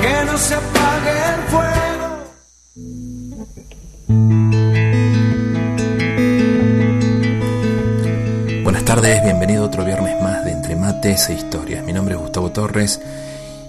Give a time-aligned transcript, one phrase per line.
[0.00, 0.60] que no se el
[1.50, 2.08] fuego.
[8.62, 11.84] Buenas tardes, bienvenido otro viernes más de Entre Mates e Historias.
[11.84, 13.02] Mi nombre es Gustavo Torres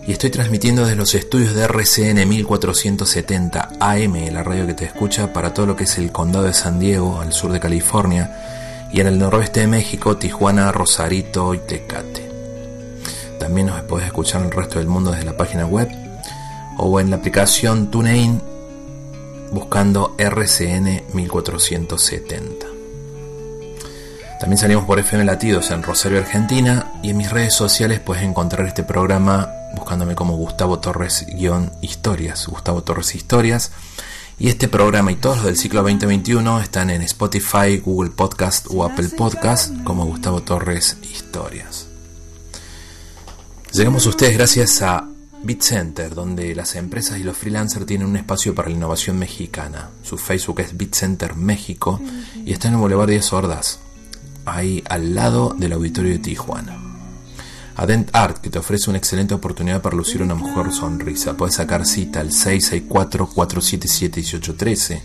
[0.07, 5.33] y estoy transmitiendo desde los estudios de RCN 1470 AM, la radio que te escucha
[5.33, 9.01] para todo lo que es el condado de San Diego, al sur de California y
[9.01, 12.22] en el noroeste de México, Tijuana, Rosarito y Tecate.
[13.43, 15.89] También nos podés escuchar en el resto del mundo desde la página web
[16.77, 18.41] o en la aplicación TuneIn
[19.51, 22.65] buscando RCN 1470.
[24.39, 28.65] También salimos por FM Latidos en Rosario, Argentina y en mis redes sociales puedes encontrar
[28.65, 33.73] este programa buscándome como Gustavo Torres-Historias, Gustavo Torres Historias
[34.39, 38.85] y este programa y todos los del ciclo 2021 están en Spotify, Google Podcast o
[38.85, 41.92] Apple Podcast como Gustavo Torres Historias.
[43.73, 45.09] Llegamos a ustedes gracias a
[45.41, 49.89] BitCenter, donde las empresas y los freelancers tienen un espacio para la innovación mexicana.
[50.03, 51.99] Su Facebook es BitCenter México
[52.45, 53.79] y está en el Boulevard 10 Hordas,
[54.45, 56.77] ahí al lado del auditorio de Tijuana.
[57.75, 61.35] Adent Art, que te ofrece una excelente oportunidad para lucir una mejor sonrisa.
[61.35, 65.01] Puedes sacar cita al 664-477-1813.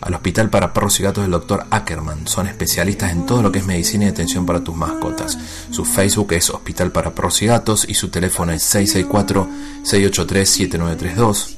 [0.00, 1.66] Al Hospital para Perros y Gatos del Dr.
[1.70, 2.26] Ackerman.
[2.26, 5.36] Son especialistas en todo lo que es medicina y atención para tus mascotas.
[5.70, 11.56] Su Facebook es Hospital para Perros y Gatos y su teléfono es 664-683-7932.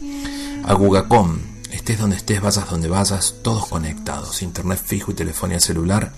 [0.65, 1.39] A Gugacom.
[1.71, 4.43] Estés donde estés, vayas donde vayas, todos conectados.
[4.43, 6.13] Internet fijo y telefonía celular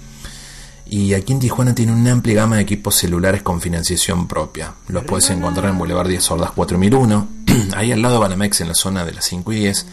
[0.92, 4.74] y aquí en Tijuana tiene una amplia gama de equipos celulares con financiación propia.
[4.88, 7.28] Los puedes encontrar en Boulevard 10 Sordas 4001,
[7.74, 9.86] ahí al lado de Banamex en la zona de las 5 y 10.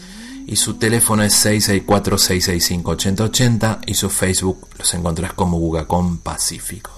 [0.46, 6.90] Y su teléfono es 664-665-8080 y su Facebook los encontrás como Bugacón Pacífico.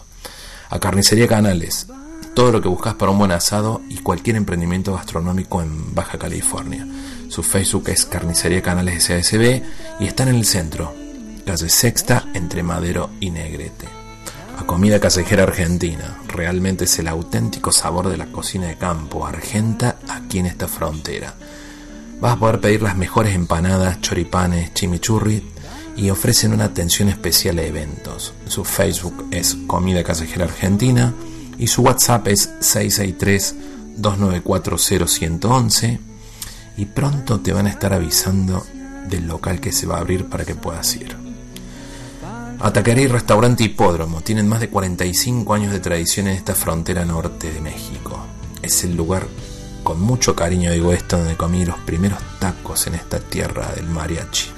[0.70, 1.86] A Carnicería Canales,
[2.34, 6.86] todo lo que buscas para un buen asado y cualquier emprendimiento gastronómico en Baja California.
[7.28, 9.62] Su Facebook es Carnicería Canales SASB
[10.00, 10.94] y están en el centro,
[11.44, 13.88] calle Sexta entre Madero y Negrete.
[14.58, 19.98] A comida callejera argentina, realmente es el auténtico sabor de la cocina de campo argenta
[20.08, 21.34] aquí en esta frontera.
[22.22, 25.42] Vas a poder pedir las mejores empanadas, choripanes, chimichurri
[25.96, 28.32] y ofrecen una atención especial a eventos.
[28.46, 31.12] Su Facebook es Comida Callejera Argentina
[31.58, 33.56] y su WhatsApp es 663
[33.96, 34.76] 294
[35.08, 36.00] 0111
[36.76, 38.64] y pronto te van a estar avisando
[39.08, 41.16] del local que se va a abrir para que puedas ir.
[42.60, 47.52] Atacaré y Restaurante Hipódromo tienen más de 45 años de tradición en esta frontera norte
[47.52, 48.24] de México.
[48.62, 49.26] Es el lugar,
[49.82, 54.50] con mucho cariño digo esto, donde comí los primeros tacos en esta tierra del mariachi.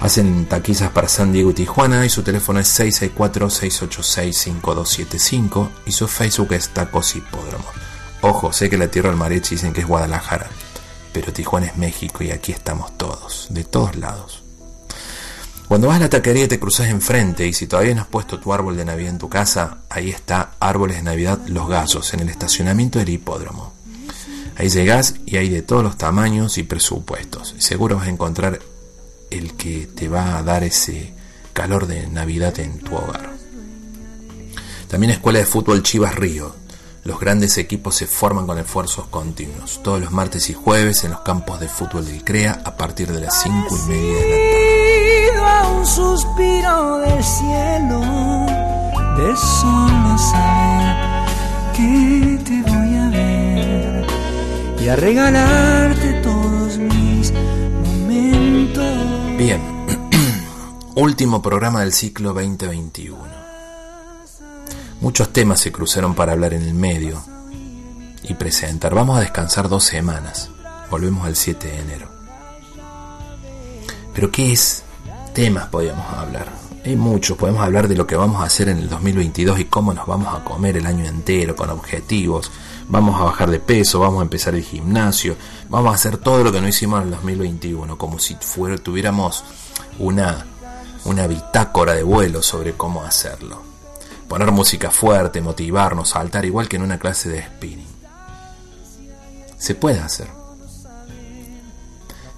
[0.00, 6.52] Hacen taquizas para San Diego y Tijuana y su teléfono es 664-686-5275 y su Facebook
[6.52, 7.64] es Tacos Hipódromo.
[8.20, 10.48] Ojo, sé que la tierra del mariachi dicen que es Guadalajara,
[11.12, 14.44] pero Tijuana es México y aquí estamos todos, de todos lados.
[15.68, 18.54] Cuando vas a la taquería te cruzas enfrente y si todavía no has puesto tu
[18.54, 22.30] árbol de Navidad en tu casa, ahí está Árboles de Navidad Los Gallos, en el
[22.30, 23.74] estacionamiento del hipódromo.
[24.58, 27.54] Ahí llegás y hay de todos los tamaños y presupuestos.
[27.58, 28.58] Seguro vas a encontrar
[29.30, 31.14] el que te va a dar ese
[31.52, 33.30] calor de Navidad en tu hogar.
[34.88, 36.54] También Escuela de Fútbol Chivas Río.
[37.04, 41.20] Los grandes equipos se forman con esfuerzos continuos, todos los martes y jueves en los
[41.20, 44.68] campos de fútbol del CREA a partir de las 5 y media de la tarde
[45.78, 48.00] un suspiro del cielo,
[51.74, 52.27] que
[54.88, 57.32] a regalarte todos mis
[57.84, 59.36] momentos.
[59.36, 59.60] Bien,
[60.94, 63.18] último programa del ciclo 2021.
[65.00, 67.22] Muchos temas se cruzaron para hablar en el medio
[68.22, 68.94] y presentar.
[68.94, 70.50] Vamos a descansar dos semanas.
[70.90, 72.08] Volvemos al 7 de enero.
[74.14, 74.84] Pero ¿qué es
[75.38, 76.48] temas podríamos hablar.
[76.84, 79.94] Hay muchos, podemos hablar de lo que vamos a hacer en el 2022 y cómo
[79.94, 82.50] nos vamos a comer el año entero con objetivos.
[82.88, 85.36] Vamos a bajar de peso, vamos a empezar el gimnasio,
[85.68, 88.34] vamos a hacer todo lo que no hicimos en el 2021, como si
[88.82, 89.44] tuviéramos
[90.00, 90.44] una,
[91.04, 93.62] una bitácora de vuelo sobre cómo hacerlo.
[94.26, 97.86] poner música fuerte, motivarnos, saltar igual que en una clase de spinning.
[99.56, 100.37] Se puede hacer.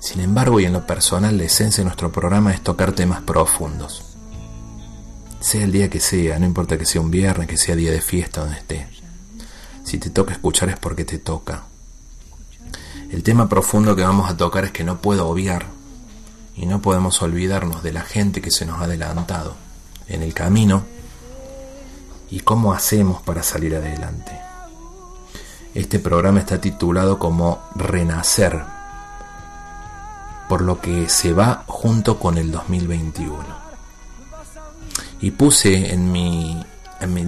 [0.01, 4.03] Sin embargo, y en lo personal, la esencia de nuestro programa es tocar temas profundos.
[5.41, 8.01] Sea el día que sea, no importa que sea un viernes, que sea día de
[8.01, 8.89] fiesta, donde esté.
[9.85, 11.65] Si te toca escuchar es porque te toca.
[13.11, 15.67] El tema profundo que vamos a tocar es que no puedo obviar
[16.57, 19.55] y no podemos olvidarnos de la gente que se nos ha adelantado
[20.09, 20.85] en el camino
[22.31, 24.33] y cómo hacemos para salir adelante.
[25.75, 28.63] Este programa está titulado como Renacer,
[30.51, 33.37] por lo que se va junto con el 2021.
[35.21, 36.61] Y puse en mi,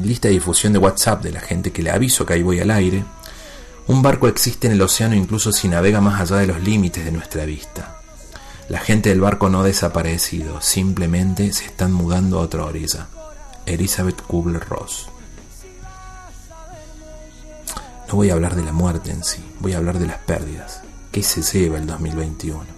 [0.03, 2.73] lista de difusión de WhatsApp de la gente que le aviso que ahí voy al
[2.73, 3.05] aire,
[3.87, 7.13] un barco existe en el océano incluso si navega más allá de los límites de
[7.13, 8.01] nuestra vista.
[8.69, 13.07] La gente del barco no ha desaparecido, simplemente se están mudando a otra orilla.
[13.67, 15.07] Elizabeth Kubler-Ross.
[18.09, 20.81] No voy a hablar de la muerte en sí, voy a hablar de las pérdidas.
[21.13, 22.72] ¿Qué se lleva el 2021?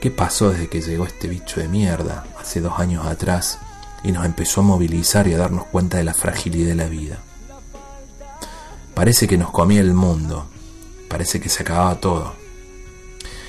[0.00, 3.58] ¿Qué pasó desde que llegó este bicho de mierda hace dos años atrás
[4.02, 7.18] y nos empezó a movilizar y a darnos cuenta de la fragilidad de la vida?
[8.94, 10.46] Parece que nos comía el mundo,
[11.08, 12.34] parece que se acababa todo.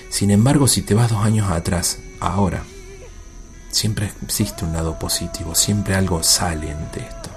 [0.09, 2.63] Sin embargo, si te vas dos años atrás, ahora,
[3.71, 7.29] Siempre existe un lado positivo, siempre algo sale esto.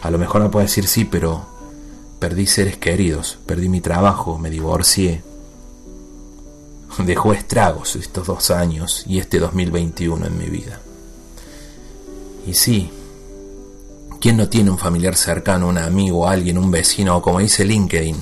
[0.00, 1.44] A lo mejor no puedo decir sí, pero
[2.20, 5.22] perdí seres queridos, perdí mi trabajo, me divorcié.
[6.98, 10.80] Dejó estragos estos dos años y este 2021 en mi vida.
[12.46, 12.90] Y sí,
[14.20, 18.16] ¿quién no tiene un familiar cercano, un amigo, alguien, un vecino, o como dice LinkedIn,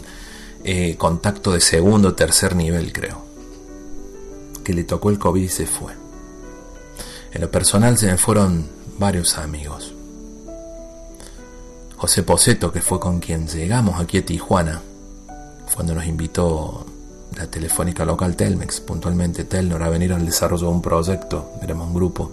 [0.65, 3.25] eh, contacto de segundo o tercer nivel, creo,
[4.63, 5.93] que le tocó el COVID y se fue?
[7.33, 8.69] En lo personal se me fueron
[8.99, 9.95] varios amigos.
[11.97, 14.83] José Poseto, que fue con quien llegamos aquí a Tijuana,
[15.75, 16.87] cuando nos invitó
[17.37, 21.95] la telefónica local Telmex, puntualmente Telnor, a venir al desarrollo de un proyecto, éramos un
[21.95, 22.33] grupo.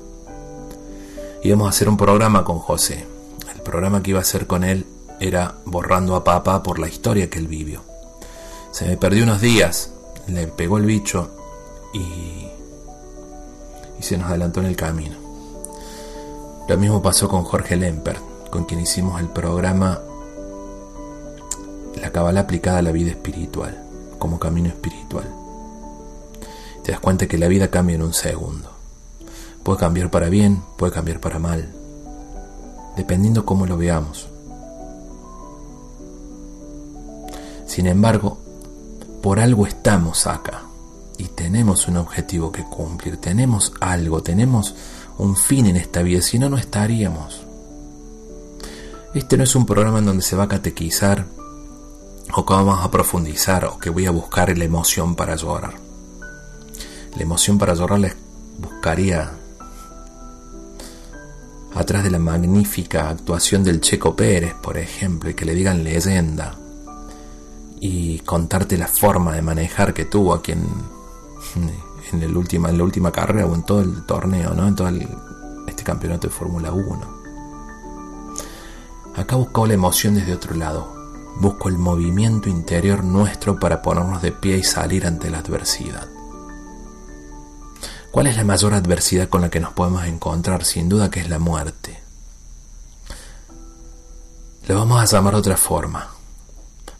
[1.43, 3.05] Íbamos a hacer un programa con José.
[3.53, 4.85] El programa que iba a hacer con él
[5.19, 7.83] era Borrando a Papá por la historia que él vivió.
[8.71, 9.91] Se me perdió unos días,
[10.27, 11.29] le pegó el bicho
[11.93, 12.47] y
[14.01, 15.15] se nos adelantó en el camino.
[16.67, 19.99] Lo mismo pasó con Jorge Lempert, con quien hicimos el programa
[22.01, 23.82] La Cabala aplicada a la vida espiritual,
[24.23, 25.29] como camino espiritual.
[26.81, 28.71] Te das cuenta que la vida cambia en un segundo.
[29.63, 31.73] Puede cambiar para bien, puede cambiar para mal,
[32.95, 34.29] dependiendo cómo lo veamos.
[37.65, 38.37] Sin embargo,
[39.21, 40.61] por algo estamos acá
[41.17, 44.73] y tenemos un objetivo que cumplir, tenemos algo, tenemos
[45.17, 47.43] un fin en esta vida, si no, no estaríamos.
[49.13, 51.25] Este no es un programa en donde se va a catequizar
[52.35, 55.75] o que vamos a profundizar o que voy a buscar la emoción para llorar.
[57.15, 58.15] La emoción para llorar la
[58.57, 59.31] buscaría
[61.75, 66.55] atrás de la magnífica actuación del Checo Pérez, por ejemplo, y que le digan leyenda
[67.79, 70.65] y contarte la forma de manejar que tuvo a quien
[72.11, 74.67] en, el última, en la última carrera o en todo el torneo, ¿no?
[74.67, 74.89] en todo
[75.67, 77.23] este campeonato de Fórmula 1.
[79.15, 80.92] Acá busco la emoción desde otro lado.
[81.35, 86.07] Busco el movimiento interior nuestro para ponernos de pie y salir ante la adversidad.
[88.11, 90.65] ¿Cuál es la mayor adversidad con la que nos podemos encontrar?
[90.65, 92.01] Sin duda que es la muerte.
[94.67, 96.09] Le vamos a llamar de otra forma.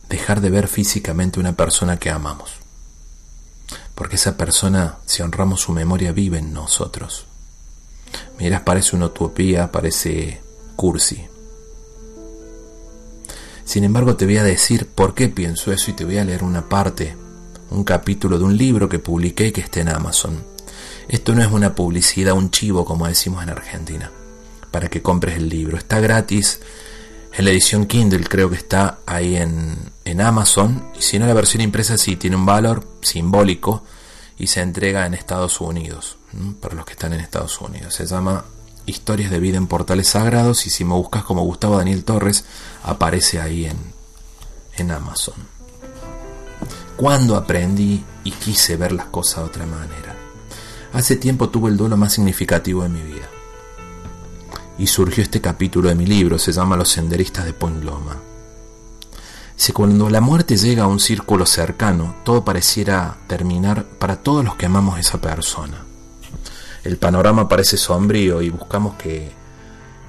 [0.10, 2.64] Dejar de ver físicamente una persona que amamos
[3.96, 7.26] porque esa persona, si honramos su memoria, vive en nosotros.
[8.40, 10.42] Miras, parece una utopía, parece
[10.76, 11.28] cursi.
[13.66, 16.44] Sin embargo, te voy a decir por qué pienso eso y te voy a leer
[16.44, 17.16] una parte,
[17.70, 20.44] un capítulo de un libro que publiqué y que está en Amazon.
[21.08, 24.12] Esto no es una publicidad, un chivo, como decimos en Argentina,
[24.72, 25.78] para que compres el libro.
[25.78, 26.60] Está gratis
[27.36, 30.90] en la edición Kindle creo que está ahí en, en Amazon.
[30.98, 33.84] Y si no, la versión impresa sí tiene un valor simbólico
[34.38, 36.18] y se entrega en Estados Unidos,
[36.62, 37.96] para los que están en Estados Unidos.
[37.96, 38.46] Se llama
[38.86, 42.46] Historias de vida en portales sagrados y si me buscas como Gustavo Daniel Torres,
[42.84, 43.78] aparece ahí en,
[44.78, 45.36] en Amazon.
[46.98, 50.16] Cuando aprendí y quise ver las cosas de otra manera.
[50.94, 53.28] Hace tiempo tuve el duelo más significativo de mi vida
[54.78, 58.18] y surgió este capítulo de mi libro, se llama Los senderistas de Point Loma.
[59.56, 64.56] Si cuando la muerte llega a un círculo cercano, todo pareciera terminar para todos los
[64.56, 65.86] que amamos a esa persona.
[66.84, 69.32] El panorama parece sombrío y buscamos que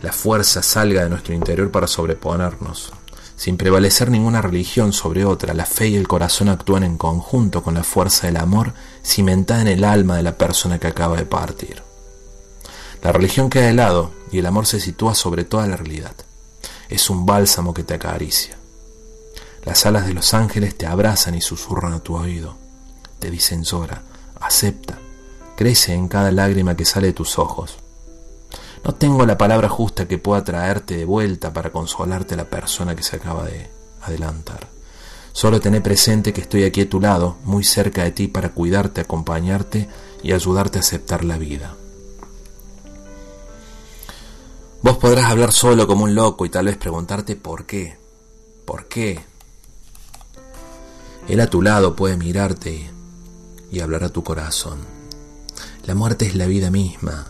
[0.03, 2.93] la fuerza salga de nuestro interior para sobreponernos.
[3.37, 7.75] Sin prevalecer ninguna religión sobre otra, la fe y el corazón actúan en conjunto con
[7.75, 11.83] la fuerza del amor cimentada en el alma de la persona que acaba de partir.
[13.03, 16.15] La religión queda de lado y el amor se sitúa sobre toda la realidad.
[16.89, 18.57] Es un bálsamo que te acaricia.
[19.65, 22.57] Las alas de los ángeles te abrazan y susurran a tu oído.
[23.19, 24.03] Te dicen llora,
[24.41, 24.99] acepta,
[25.57, 27.77] crece en cada lágrima que sale de tus ojos.
[28.85, 33.03] No tengo la palabra justa que pueda traerte de vuelta para consolarte la persona que
[33.03, 33.71] se acaba de
[34.03, 34.69] adelantar.
[35.33, 39.01] Solo tené presente que estoy aquí a tu lado, muy cerca de ti, para cuidarte,
[39.01, 39.89] acompañarte
[40.23, 41.75] y ayudarte a aceptar la vida.
[44.83, 47.97] Vos podrás hablar solo como un loco y tal vez preguntarte por qué.
[48.67, 49.25] ¿Por qué?
[51.27, 52.91] Él a tu lado puede mirarte
[53.73, 54.94] y hablar a tu corazón.
[55.87, 57.27] La muerte es la vida misma.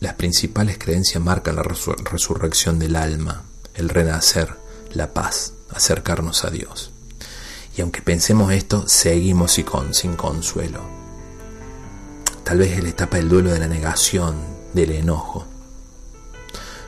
[0.00, 3.42] Las principales creencias marcan la resurrección del alma,
[3.74, 4.54] el renacer,
[4.92, 6.90] la paz, acercarnos a Dios.
[7.76, 10.80] Y aunque pensemos esto, seguimos y con, sin consuelo.
[12.44, 14.36] Tal vez es la etapa del duelo de la negación,
[14.72, 15.46] del enojo.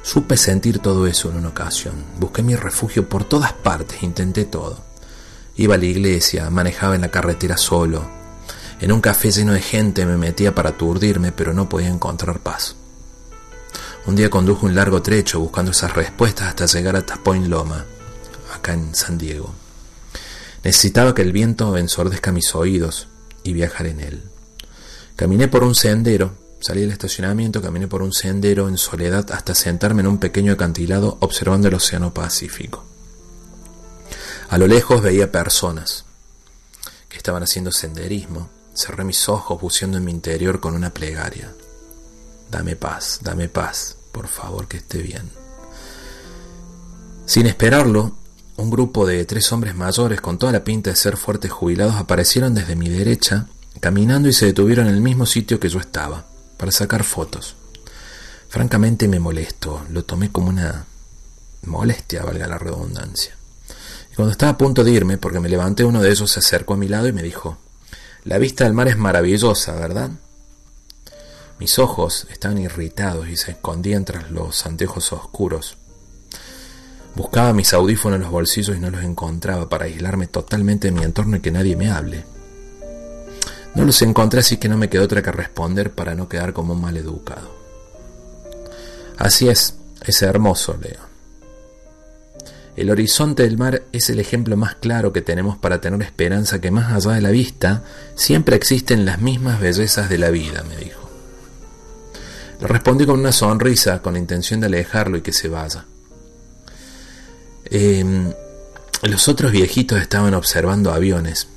[0.02, 2.02] Supe sentir todo eso en una ocasión.
[2.18, 4.82] Busqué mi refugio por todas partes, intenté todo.
[5.56, 8.19] Iba a la iglesia, manejaba en la carretera solo.
[8.80, 12.76] En un café lleno de gente me metía para aturdirme, pero no podía encontrar paz.
[14.06, 17.84] Un día conduje un largo trecho buscando esas respuestas hasta llegar a Tapoint Loma,
[18.54, 19.52] acá en San Diego.
[20.64, 23.08] Necesitaba que el viento ensordezca mis oídos
[23.42, 24.22] y viajar en él.
[25.14, 30.00] Caminé por un sendero, salí del estacionamiento, caminé por un sendero en soledad hasta sentarme
[30.00, 32.84] en un pequeño acantilado observando el Océano Pacífico.
[34.48, 36.06] A lo lejos veía personas
[37.10, 38.48] que estaban haciendo senderismo.
[38.80, 41.52] Cerré mis ojos buceando en mi interior con una plegaria.
[42.50, 45.30] Dame paz, dame paz, por favor que esté bien.
[47.26, 48.16] Sin esperarlo,
[48.56, 52.54] un grupo de tres hombres mayores con toda la pinta de ser fuertes jubilados aparecieron
[52.54, 53.48] desde mi derecha,
[53.80, 56.24] caminando y se detuvieron en el mismo sitio que yo estaba,
[56.56, 57.56] para sacar fotos.
[58.48, 60.86] Francamente me molesto, lo tomé como una
[61.66, 63.36] molestia, valga la redundancia.
[64.10, 66.72] Y cuando estaba a punto de irme, porque me levanté, uno de ellos se acercó
[66.72, 67.58] a mi lado y me dijo,
[68.24, 70.10] La vista del mar es maravillosa, ¿verdad?
[71.58, 75.76] Mis ojos estaban irritados y se escondían tras los anteojos oscuros.
[77.14, 81.02] Buscaba mis audífonos en los bolsillos y no los encontraba para aislarme totalmente de mi
[81.02, 82.24] entorno y que nadie me hable.
[83.74, 86.74] No los encontré así que no me quedó otra que responder para no quedar como
[86.74, 87.54] un mal educado.
[89.16, 89.74] Así es,
[90.04, 91.09] es hermoso, Leo.
[92.76, 96.70] El horizonte del mar es el ejemplo más claro que tenemos para tener esperanza que
[96.70, 97.82] más allá de la vista
[98.14, 101.10] siempre existen las mismas bellezas de la vida, me dijo.
[102.60, 105.86] Le respondí con una sonrisa, con la intención de alejarlo y que se vaya.
[107.64, 108.32] Em,
[109.02, 111.48] los otros viejitos estaban observando aviones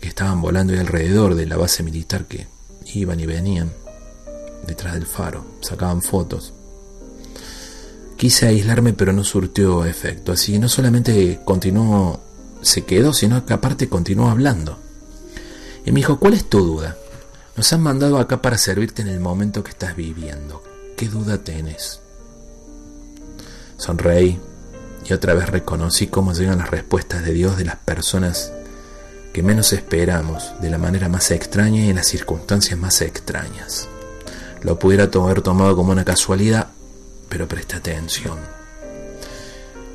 [0.00, 2.46] que estaban volando alrededor de la base militar que
[2.92, 3.72] iban y venían
[4.66, 6.52] detrás del faro, sacaban fotos.
[8.24, 12.22] Quise aislarme pero no surtió efecto, así que no solamente continuó,
[12.62, 14.78] se quedó, sino que aparte continuó hablando.
[15.84, 16.96] Y me dijo, ¿cuál es tu duda?
[17.54, 20.62] Nos han mandado acá para servirte en el momento que estás viviendo.
[20.96, 22.00] ¿Qué duda tienes?
[23.76, 24.40] Sonreí
[25.04, 28.54] y otra vez reconocí cómo llegan las respuestas de Dios de las personas
[29.34, 33.86] que menos esperamos, de la manera más extraña y en las circunstancias más extrañas.
[34.62, 36.68] Lo pudiera haber tomado como una casualidad,
[37.34, 38.38] pero presta atención.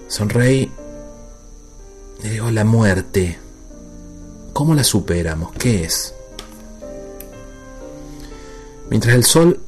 [0.09, 0.69] Sonreí
[2.21, 3.39] y digo, la muerte,
[4.51, 5.53] ¿cómo la superamos?
[5.53, 6.13] ¿Qué es?
[8.89, 9.61] Mientras el sol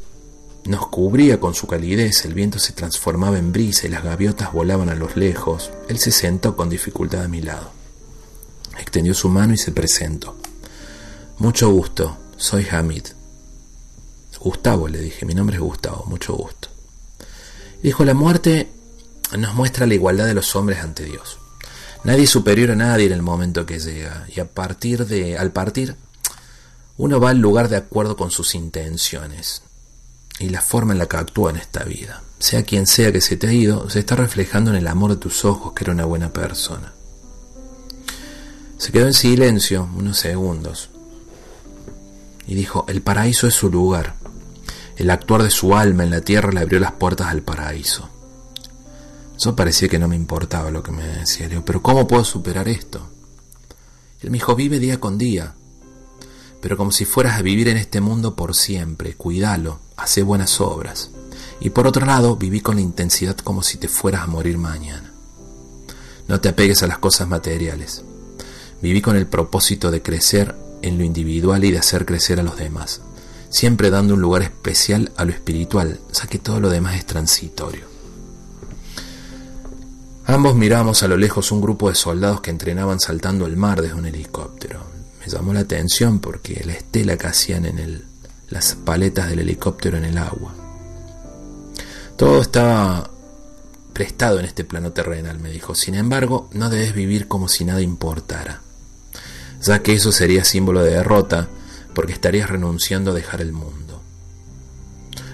[0.66, 4.90] nos cubría con su calidez, el viento se transformaba en brisa y las gaviotas volaban
[4.90, 7.72] a los lejos, él se sentó con dificultad a mi lado.
[8.82, 10.36] Extendió su mano y se presentó.
[11.38, 13.06] Mucho gusto, soy Hamid.
[14.42, 16.61] Gustavo, le dije, mi nombre es Gustavo, mucho gusto.
[17.82, 18.70] Dijo, la muerte
[19.38, 21.38] nos muestra la igualdad de los hombres ante Dios.
[22.04, 25.52] Nadie es superior a nadie en el momento que llega, y a partir de, al
[25.52, 25.96] partir,
[26.98, 29.64] uno va al lugar de acuerdo con sus intenciones
[30.40, 32.24] y la forma en la que actúa en esta vida.
[32.40, 35.18] Sea quien sea que se te ha ido, se está reflejando en el amor de
[35.18, 36.94] tus ojos que era una buena persona.
[38.78, 40.90] Se quedó en silencio unos segundos
[42.48, 44.16] y dijo, el paraíso es su lugar.
[45.02, 48.08] El actuar de su alma en la tierra le abrió las puertas al paraíso.
[49.40, 53.10] Yo parecía que no me importaba lo que me decía, pero ¿cómo puedo superar esto?
[54.22, 55.56] él me dijo, vive día con día,
[56.62, 61.10] pero como si fueras a vivir en este mundo por siempre, cuídalo, hace buenas obras.
[61.60, 65.12] Y por otro lado, viví con la intensidad como si te fueras a morir mañana.
[66.28, 68.04] No te apegues a las cosas materiales.
[68.84, 72.58] Viví con el propósito de crecer en lo individual y de hacer crecer a los
[72.58, 73.02] demás,
[73.52, 77.86] siempre dando un lugar especial a lo espiritual, ya que todo lo demás es transitorio.
[80.26, 83.96] Ambos miramos a lo lejos un grupo de soldados que entrenaban saltando el mar desde
[83.96, 84.80] un helicóptero.
[85.20, 88.06] Me llamó la atención porque la estela que hacían en el,
[88.50, 90.54] las paletas del helicóptero en el agua.
[92.16, 93.10] Todo estaba
[93.94, 95.76] prestado en este plano terrenal, me dijo.
[95.76, 98.62] Sin embargo, no debes vivir como si nada importara,
[99.62, 101.50] ya que eso sería símbolo de derrota,
[101.94, 104.02] porque estarías renunciando a dejar el mundo.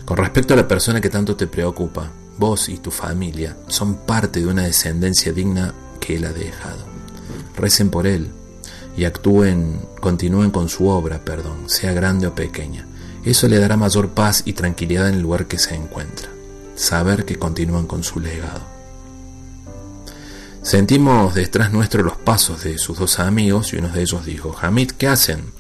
[0.06, 4.40] Con respecto a la persona que tanto te preocupa, vos y tu familia son parte
[4.40, 6.86] de una descendencia digna que él ha dejado.
[7.56, 8.32] Recen por él
[8.96, 12.88] y actúen, continúen con su obra, perdón, sea grande o pequeña.
[13.26, 16.30] Eso le dará mayor paz y tranquilidad en el lugar que se encuentra
[16.78, 18.62] saber que continúan con su legado.
[20.62, 24.92] Sentimos detrás nuestro los pasos de sus dos amigos y uno de ellos dijo, Hamid,
[24.92, 25.54] ¿qué hacen?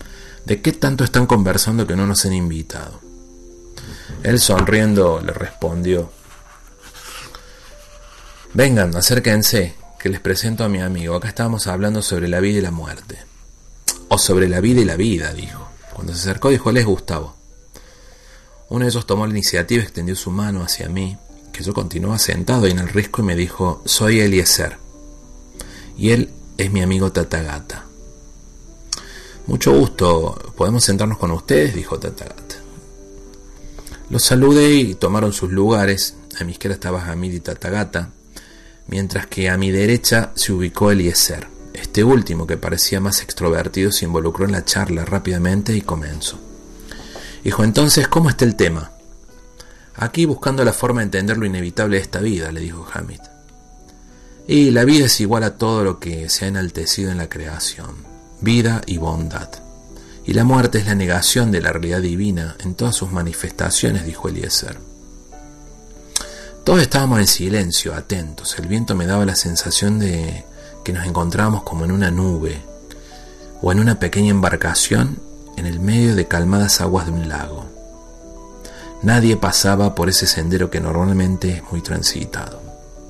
[0.47, 3.01] ¿De qué tanto están conversando que no nos han invitado?
[4.23, 6.09] Él sonriendo le respondió,
[8.53, 11.15] Vengan, acérquense, que les presento a mi amigo.
[11.15, 13.17] Acá estábamos hablando sobre la vida y la muerte.
[14.07, 15.67] O sobre la vida y la vida, dijo.
[15.93, 17.35] Cuando se acercó dijo, él es Gustavo.
[18.69, 21.17] Uno de ellos tomó la iniciativa, extendió su mano hacia mí,
[21.51, 24.77] que yo continuaba sentado en el risco y me dijo, soy Eliezer.
[25.97, 27.86] Y él es mi amigo Tatagata.
[29.47, 31.73] Mucho gusto, ¿podemos sentarnos con ustedes?
[31.73, 32.55] dijo Tatagata.
[34.09, 36.15] Los saludé y tomaron sus lugares.
[36.39, 38.09] A mi izquierda estaba Hamid y Tatagata,
[38.87, 41.47] mientras que a mi derecha se ubicó Eliezer.
[41.73, 46.37] Este último, que parecía más extrovertido, se involucró en la charla rápidamente y comenzó.
[47.43, 48.91] Dijo, entonces, ¿cómo está el tema?
[49.95, 53.21] Aquí buscando la forma de entender lo inevitable de esta vida, le dijo Hamid.
[54.45, 57.95] Y la vida es igual a todo lo que se ha enaltecido en la creación,
[58.41, 59.49] vida y bondad.
[60.25, 64.27] Y la muerte es la negación de la realidad divina en todas sus manifestaciones, dijo
[64.27, 64.77] Eliezer.
[66.63, 68.59] Todos estábamos en silencio, atentos.
[68.59, 70.43] El viento me daba la sensación de
[70.83, 72.61] que nos encontrábamos como en una nube
[73.61, 75.19] o en una pequeña embarcación
[75.55, 77.65] en el medio de calmadas aguas de un lago.
[79.01, 82.61] Nadie pasaba por ese sendero que normalmente es muy transitado.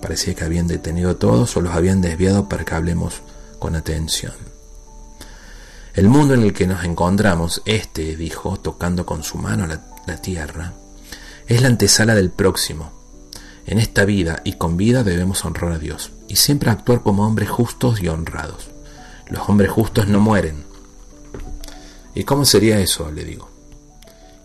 [0.01, 3.21] Parecía que habían detenido todos o los habían desviado para que hablemos
[3.57, 4.46] con atención.
[5.97, 10.73] El mundo en el que nos encontramos, este, dijo, tocando con su mano la, tierra,
[11.47, 12.91] es la antesala del próximo.
[13.65, 17.49] En esta vida y con vida debemos honrar a Dios y siempre actuar como hombres
[17.49, 18.69] justos y honrados.
[19.27, 20.65] Los hombres justos no mueren,
[22.13, 23.11] ¿Y cómo sería eso?
[23.11, 23.49] le digo.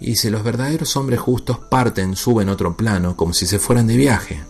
[0.00, 3.98] Y si los verdaderos hombres justos parten, suben otro plano, como si se fueran de
[3.98, 4.42] viaje.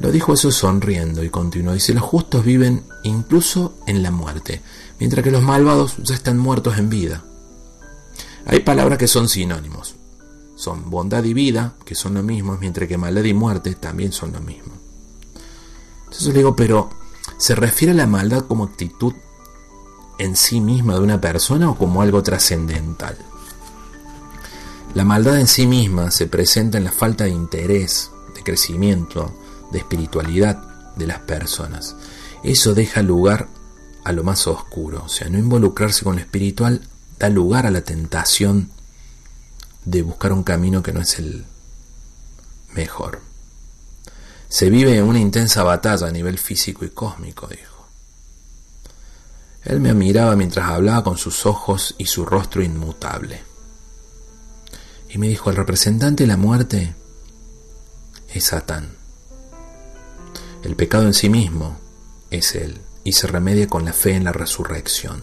[0.00, 1.74] Lo dijo eso sonriendo y continuó.
[1.74, 4.62] Y si los justos viven incluso en la muerte,
[5.02, 7.24] mientras que los malvados ya están muertos en vida.
[8.46, 9.96] Hay palabras que son sinónimos.
[10.54, 14.30] Son bondad y vida, que son lo mismo, mientras que maldad y muerte también son
[14.30, 14.74] lo mismo.
[16.04, 16.88] Entonces le digo, pero
[17.36, 19.12] ¿se refiere a la maldad como actitud
[20.18, 23.16] en sí misma de una persona o como algo trascendental.
[24.94, 29.34] La maldad en sí misma se presenta en la falta de interés, de crecimiento,
[29.72, 31.96] de espiritualidad de las personas.
[32.44, 33.48] Eso deja lugar
[34.04, 36.82] a lo más oscuro, o sea, no involucrarse con lo espiritual
[37.18, 38.70] da lugar a la tentación
[39.84, 41.44] de buscar un camino que no es el
[42.74, 43.20] mejor.
[44.48, 47.86] Se vive una intensa batalla a nivel físico y cósmico, dijo.
[49.64, 53.40] Él me miraba mientras hablaba con sus ojos y su rostro inmutable.
[55.08, 56.94] Y me dijo, el representante de la muerte
[58.34, 58.96] es Satán.
[60.64, 61.78] El pecado en sí mismo
[62.30, 65.22] es Él y se remedia con la fe en la resurrección.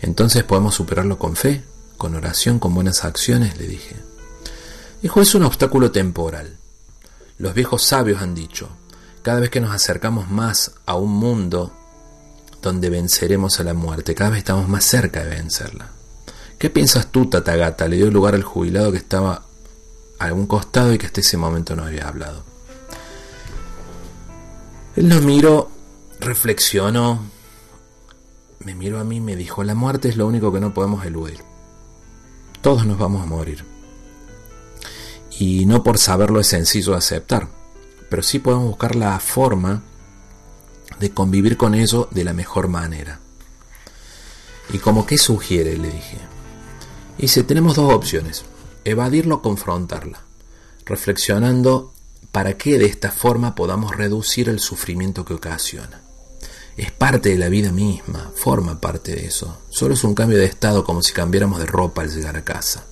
[0.00, 1.62] Entonces podemos superarlo con fe,
[1.96, 3.96] con oración, con buenas acciones, le dije.
[5.02, 6.56] Dijo, es un obstáculo temporal.
[7.38, 8.68] Los viejos sabios han dicho,
[9.22, 11.72] cada vez que nos acercamos más a un mundo
[12.62, 14.14] donde venceremos a la muerte.
[14.14, 15.90] Cada vez estamos más cerca de vencerla.
[16.58, 17.88] ¿Qué piensas tú, Tatagata?
[17.88, 19.44] Le dio lugar al jubilado que estaba
[20.18, 22.44] a algún costado y que hasta ese momento no había hablado.
[24.96, 25.70] Él nos miró,
[26.20, 27.20] reflexionó,
[28.60, 31.04] me miró a mí y me dijo, la muerte es lo único que no podemos
[31.04, 31.40] eludir.
[32.60, 33.64] Todos nos vamos a morir.
[35.38, 37.48] Y no por saberlo es sencillo aceptar,
[38.10, 39.82] pero sí podemos buscar la forma
[40.98, 43.20] de convivir con ello de la mejor manera.
[44.72, 45.78] ¿Y como qué sugiere?
[45.78, 46.18] Le dije.
[47.16, 48.44] Dice, tenemos dos opciones.
[48.84, 50.22] evadirlo o confrontarla,
[50.86, 51.92] reflexionando
[52.32, 56.00] para que de esta forma podamos reducir el sufrimiento que ocasiona.
[56.80, 59.58] Es parte de la vida misma, forma parte de eso.
[59.68, 62.86] Solo es un cambio de estado como si cambiáramos de ropa al llegar a casa.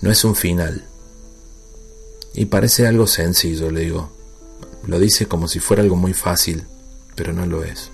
[0.00, 0.84] No es un final.
[2.34, 4.10] Y parece algo sencillo, le digo.
[4.84, 6.64] Lo dice como si fuera algo muy fácil,
[7.14, 7.92] pero no lo es.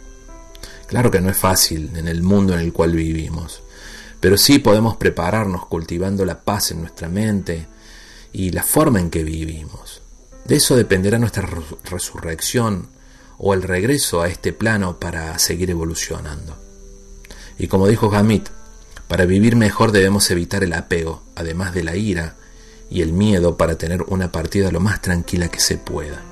[0.86, 3.62] Claro que no es fácil en el mundo en el cual vivimos,
[4.20, 7.66] pero sí podemos prepararnos cultivando la paz en nuestra mente
[8.32, 10.00] y la forma en que vivimos.
[10.46, 11.46] De eso dependerá nuestra
[11.84, 12.88] resurrección
[13.38, 16.56] o el regreso a este plano para seguir evolucionando.
[17.58, 18.48] Y como dijo Gamit,
[19.08, 22.36] para vivir mejor debemos evitar el apego, además de la ira
[22.90, 26.22] y el miedo para tener una partida lo más tranquila que se pueda.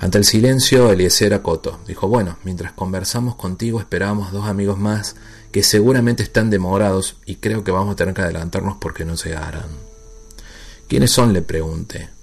[0.00, 1.80] Ante el silencio, Eliezer acotó.
[1.86, 5.16] Dijo, bueno, mientras conversamos contigo esperábamos dos amigos más
[5.50, 9.68] que seguramente están demorados y creo que vamos a tener que adelantarnos porque no llegarán.
[10.88, 11.32] ¿Quiénes son?
[11.32, 12.17] le pregunté.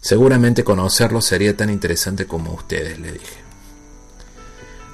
[0.00, 3.36] Seguramente conocerlos sería tan interesante como ustedes, le dije.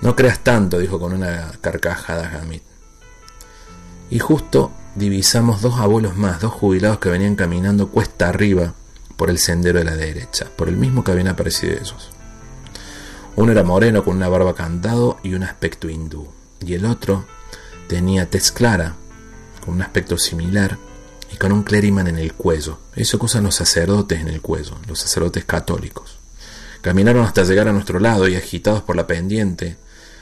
[0.03, 2.61] No creas tanto, dijo con una carcajada Hamid.
[4.11, 8.75] Y justo divisamos dos abuelos más, dos jubilados que venían caminando cuesta arriba
[9.17, 12.11] por el sendero de la derecha, por el mismo que habían aparecido esos.
[13.37, 16.29] Uno era moreno con una barba cantado y un aspecto hindú,
[16.61, 17.27] y el otro
[17.89, 18.95] tenía tez clara,
[19.65, 20.79] con un aspecto similar
[21.33, 22.79] y con un clériman en el cuello.
[22.97, 26.19] Eso que usan los sacerdotes en el cuello, los sacerdotes católicos.
[26.81, 29.77] Caminaron hasta llegar a nuestro lado y agitados por la pendiente,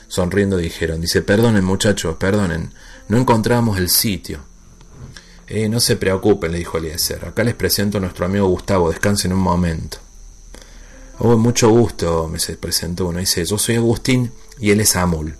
[0.07, 2.73] sonriendo dijeron, dice, perdonen muchachos, perdonen,
[3.07, 4.39] no encontramos el sitio.
[5.47, 7.23] Eh, no se preocupen, le dijo Eliezer.
[7.25, 9.99] Acá les presento a nuestro amigo Gustavo, descansen un momento.
[11.19, 13.19] Oh, mucho gusto, me se presentó uno.
[13.19, 15.37] Dice, yo soy Agustín y él es Amul.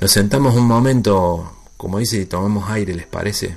[0.00, 3.56] Nos sentamos un momento, como dice, y tomamos aire, ¿les parece?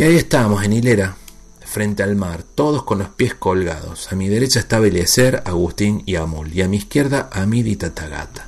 [0.00, 1.14] Y ahí estábamos, en hilera,
[1.62, 4.10] frente al mar, todos con los pies colgados.
[4.10, 8.46] A mi derecha estaba Eliezer, Agustín y Amul, y a mi izquierda Amid y Tatagata.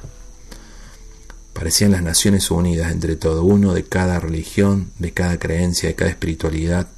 [1.52, 6.10] Parecían las Naciones Unidas entre todo, uno de cada religión, de cada creencia, de cada
[6.10, 6.88] espiritualidad.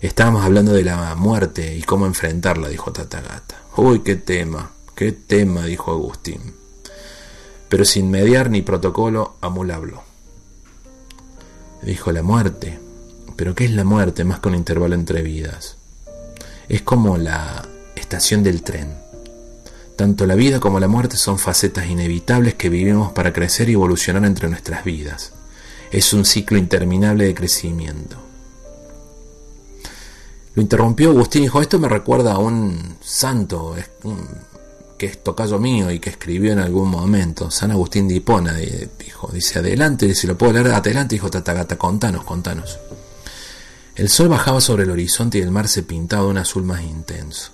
[0.00, 3.62] Estábamos hablando de la muerte y cómo enfrentarla, dijo Tatagata.
[3.76, 6.54] Uy, qué tema, qué tema, dijo Agustín.
[7.68, 10.07] Pero sin mediar ni protocolo, Amul habló.
[11.82, 12.78] Dijo la muerte.
[13.36, 15.76] ¿Pero qué es la muerte más que un intervalo entre vidas?
[16.68, 19.08] Es como la estación del tren
[19.98, 24.24] tanto la vida como la muerte son facetas inevitables que vivimos para crecer y evolucionar
[24.24, 25.32] entre nuestras vidas.
[25.90, 28.16] Es un ciclo interminable de crecimiento.
[30.54, 33.74] Lo interrumpió Agustín y dijo, esto me recuerda a un santo
[34.98, 38.14] que es tocayo mío y que escribió en algún momento, San Agustín de
[38.98, 42.78] dijo, dice, adelante, si lo puedo leer, adelante, dijo Tatagata, contanos, contanos.
[43.94, 46.82] El sol bajaba sobre el horizonte y el mar se pintaba de un azul más
[46.82, 47.52] intenso.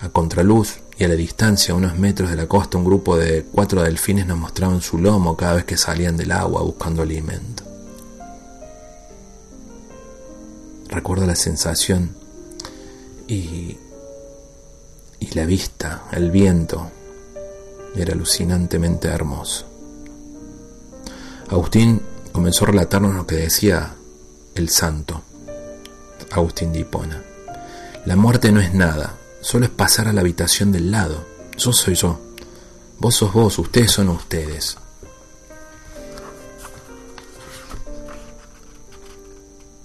[0.00, 3.44] A contraluz y a la distancia, a unos metros de la costa, un grupo de
[3.44, 7.64] cuatro delfines nos mostraban su lomo cada vez que salían del agua buscando alimento.
[10.88, 12.16] Recuerdo la sensación
[13.26, 13.76] y,
[15.20, 16.90] y la vista, el viento,
[17.94, 19.66] era alucinantemente hermoso.
[21.48, 22.02] Agustín
[22.32, 23.94] comenzó a relatarnos lo que decía
[24.54, 25.22] el santo,
[26.30, 27.22] Agustín de.
[28.04, 31.26] La muerte no es nada, solo es pasar a la habitación del lado.
[31.56, 32.20] Yo soy yo.
[32.98, 34.76] Vos sos vos, ustedes son ustedes.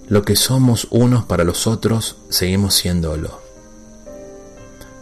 [0.06, 3.43] Lo que somos unos para los otros, seguimos siéndolo.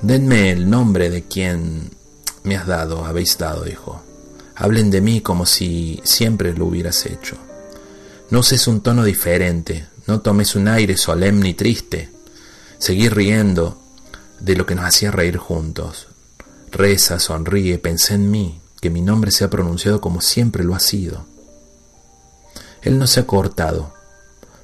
[0.02, 1.90] Denme el nombre de quien
[2.42, 4.02] me has dado, habéis dado, dijo.
[4.56, 7.36] Hablen de mí como si siempre lo hubieras hecho.
[8.28, 12.10] No uses un tono diferente, no tomes un aire solemne y triste.
[12.78, 13.80] Seguí riendo,
[14.40, 16.08] de lo que nos hacía reír juntos.
[16.72, 21.26] Reza, sonríe, pensé en mí, que mi nombre sea pronunciado como siempre lo ha sido.
[22.82, 23.94] Él no se ha cortado.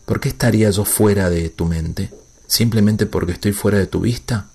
[0.04, 2.10] ¿Por qué estaría yo fuera de tu mente?
[2.48, 4.48] ¿Simplemente porque estoy fuera de tu vista?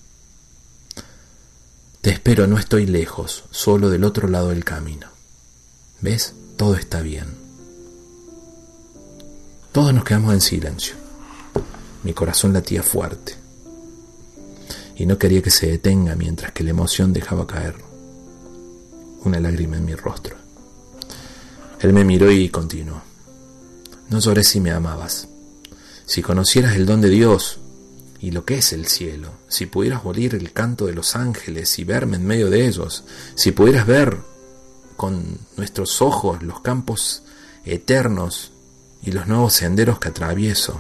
[2.04, 5.08] Te espero, no estoy lejos, solo del otro lado del camino.
[6.02, 6.34] ¿Ves?
[6.58, 7.28] Todo está bien.
[9.72, 10.96] Todos nos quedamos en silencio.
[12.04, 13.36] Mi corazón latía fuerte
[14.98, 17.76] y no quería que se detenga mientras que la emoción dejaba caer
[19.24, 20.36] una lágrima en mi rostro.
[21.80, 23.02] Él me miró y continuó.
[24.10, 25.30] No lloré si me amabas.
[26.06, 27.60] Si conocieras el don de Dios
[28.24, 31.84] y lo que es el cielo, si pudieras oír el canto de los ángeles y
[31.84, 33.04] verme en medio de ellos,
[33.36, 34.18] si pudieras ver
[34.96, 37.24] con nuestros ojos los campos
[37.66, 38.54] eternos
[39.02, 40.80] y los nuevos senderos que atravieso.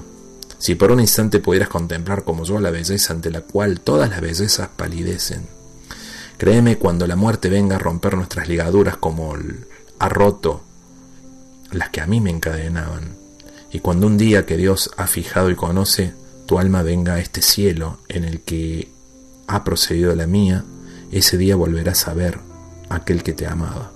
[0.57, 4.21] Si por un instante pudieras contemplar como yo la belleza ante la cual todas las
[4.21, 5.45] bellezas palidecen.
[6.37, 9.35] Créeme cuando la muerte venga a romper nuestras ligaduras como
[9.99, 10.63] ha roto
[11.71, 13.17] las que a mí me encadenaban.
[13.69, 17.41] Y cuando un día que Dios ha fijado y conoce, tu alma venga a este
[17.41, 18.91] cielo en el que
[19.47, 20.63] ha procedido la mía,
[21.11, 22.39] ese día volverás a ver
[22.89, 23.91] aquel que te amaba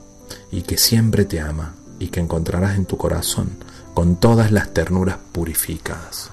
[0.51, 3.49] y que siempre te ama y que encontrarás en tu corazón
[3.93, 6.29] con todas las ternuras purificadas.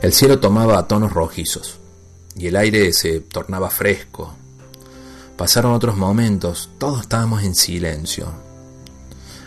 [0.00, 1.78] El cielo tomaba tonos rojizos
[2.36, 4.34] y el aire se tornaba fresco.
[5.36, 8.32] Pasaron otros momentos, todos estábamos en silencio.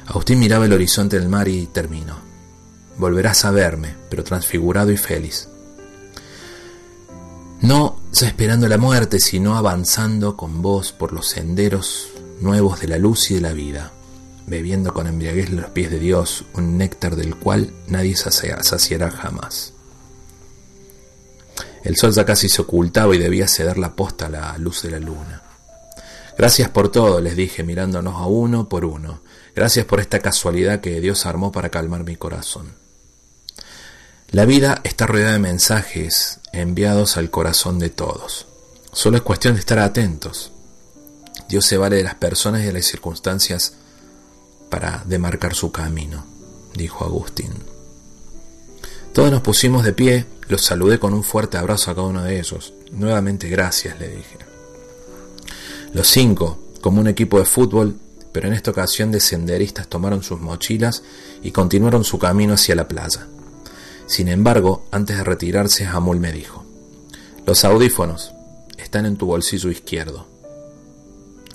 [0.08, 2.31] Agustín miraba el horizonte del mar y terminó.
[2.98, 5.48] Volverás a verme, pero transfigurado y feliz.
[7.62, 13.32] No esperando la muerte, sino avanzando con vos por los senderos nuevos de la luz
[13.32, 13.92] y de la vida,
[14.48, 19.74] bebiendo con embriaguez los pies de Dios, un néctar del cual nadie saciará jamás.
[21.84, 24.92] El sol ya casi se ocultaba y debía ceder la posta a la luz de
[24.92, 25.42] la luna.
[26.38, 29.22] Gracias por todo, les dije, mirándonos a uno por uno.
[29.56, 32.81] Gracias por esta casualidad que Dios armó para calmar mi corazón.
[34.32, 38.46] La vida está rodeada de mensajes enviados al corazón de todos.
[38.94, 40.54] Solo es cuestión de estar atentos.
[41.50, 43.74] Dios se vale de las personas y de las circunstancias
[44.70, 46.26] para demarcar su camino,
[46.74, 47.52] dijo Agustín.
[49.14, 52.40] Todos nos pusimos de pie, los saludé con un fuerte abrazo a cada uno de
[52.40, 52.74] ellos.
[52.94, 54.38] Nuevamente gracias, le dije.
[55.92, 57.98] Los cinco, como un equipo de fútbol,
[58.32, 61.04] pero en esta ocasión de senderistas tomaron sus mochilas
[61.44, 63.28] y continuaron su camino hacia la playa.
[64.12, 66.66] Sin embargo, antes de retirarse, Hamul me dijo,
[67.46, 68.34] los audífonos
[68.78, 70.28] están en tu bolsillo izquierdo.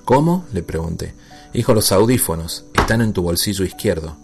[0.06, 0.46] ¿Cómo?
[0.54, 1.12] le pregunté.
[1.52, 4.16] Hijo, los audífonos están en tu bolsillo izquierdo.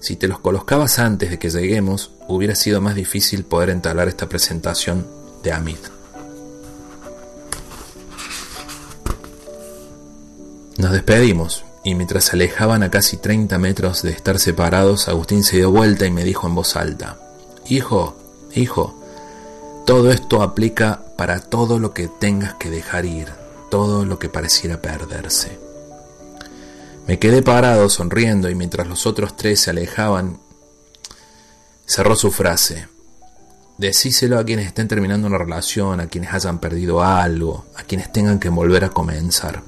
[0.00, 4.30] Si te los colocabas antes de que lleguemos, hubiera sido más difícil poder entablar esta
[4.30, 5.06] presentación
[5.42, 5.80] de Amit.
[10.78, 15.58] Nos despedimos, y mientras se alejaban a casi 30 metros de estar separados, Agustín se
[15.58, 17.27] dio vuelta y me dijo en voz alta,
[17.70, 18.16] Hijo,
[18.54, 18.98] hijo,
[19.84, 23.28] todo esto aplica para todo lo que tengas que dejar ir,
[23.70, 25.58] todo lo que pareciera perderse.
[27.06, 30.38] Me quedé parado sonriendo y mientras los otros tres se alejaban,
[31.84, 32.88] cerró su frase.
[33.76, 38.38] Decíselo a quienes estén terminando una relación, a quienes hayan perdido algo, a quienes tengan
[38.38, 39.62] que volver a comenzar.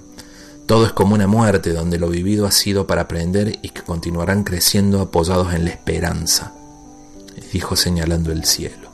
[0.65, 4.43] Todo es como una muerte donde lo vivido ha sido para aprender y que continuarán
[4.43, 6.55] creciendo apoyados en la esperanza
[7.53, 8.91] dijo señalando el cielo.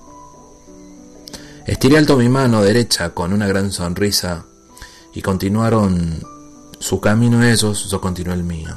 [1.66, 4.46] Estiré alto mi mano derecha con una gran sonrisa
[5.12, 6.22] y continuaron
[6.78, 8.74] su camino ellos, yo continué el mío.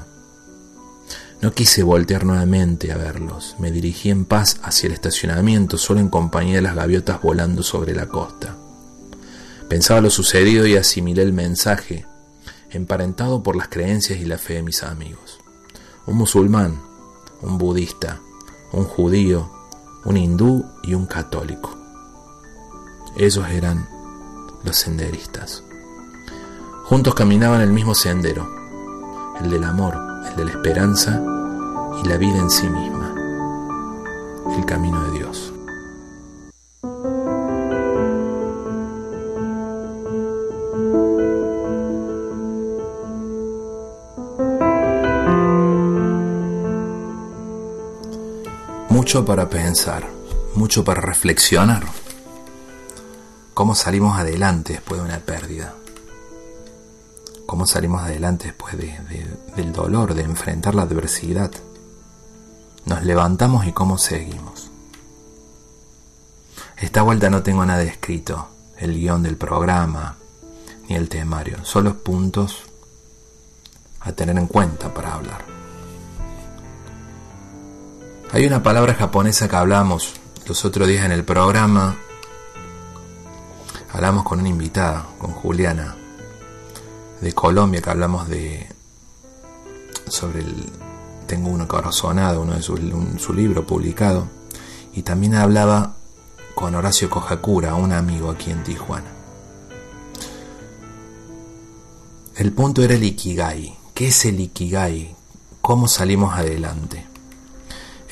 [1.42, 6.10] No quise voltear nuevamente a verlos, me dirigí en paz hacia el estacionamiento, solo en
[6.10, 8.56] compañía de las gaviotas volando sobre la costa.
[9.70, 12.06] Pensaba lo sucedido y asimilé el mensaje,
[12.72, 15.40] emparentado por las creencias y la fe de mis amigos.
[16.08, 16.82] Un musulmán,
[17.42, 18.20] un budista,
[18.72, 19.59] un judío,
[20.10, 21.78] un hindú y un católico.
[23.16, 23.88] Ellos eran
[24.64, 25.64] los senderistas.
[26.86, 28.50] Juntos caminaban el mismo sendero,
[29.40, 29.96] el del amor,
[30.32, 31.22] el de la esperanza
[32.04, 33.14] y la vida en sí misma,
[34.58, 35.49] el camino de Dios.
[49.10, 50.08] Mucho para pensar,
[50.54, 51.84] mucho para reflexionar.
[53.56, 55.74] ¿Cómo salimos adelante después de una pérdida?
[57.48, 61.50] ¿Cómo salimos adelante después del dolor, de enfrentar la adversidad?
[62.86, 64.70] Nos levantamos y cómo seguimos.
[66.78, 70.18] Esta vuelta no tengo nada escrito, el guion del programa,
[70.88, 72.62] ni el temario, solo puntos
[74.02, 75.59] a tener en cuenta para hablar.
[78.32, 80.14] Hay una palabra japonesa que hablamos
[80.46, 81.98] los otros días en el programa.
[83.92, 85.96] Hablamos con una invitada, con Juliana,
[87.22, 88.70] de Colombia, que hablamos de.
[90.08, 90.70] sobre el.
[91.26, 94.28] Tengo uno corazonado, uno de su, libro publicado.
[94.94, 95.96] Y también hablaba
[96.54, 99.10] con Horacio Kojakura, un amigo aquí en Tijuana.
[102.36, 103.76] El punto era el Ikigai.
[103.96, 105.16] ¿Qué es el Ikigai?
[105.62, 107.09] ¿Cómo salimos adelante?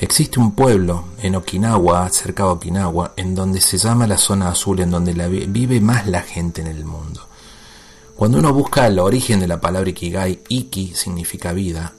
[0.00, 4.80] Existe un pueblo en Okinawa, cerca de Okinawa, en donde se llama la zona azul,
[4.80, 5.12] en donde
[5.48, 7.26] vive más la gente en el mundo.
[8.16, 11.92] Cuando uno busca el origen de la palabra Ikigai, Iki significa vida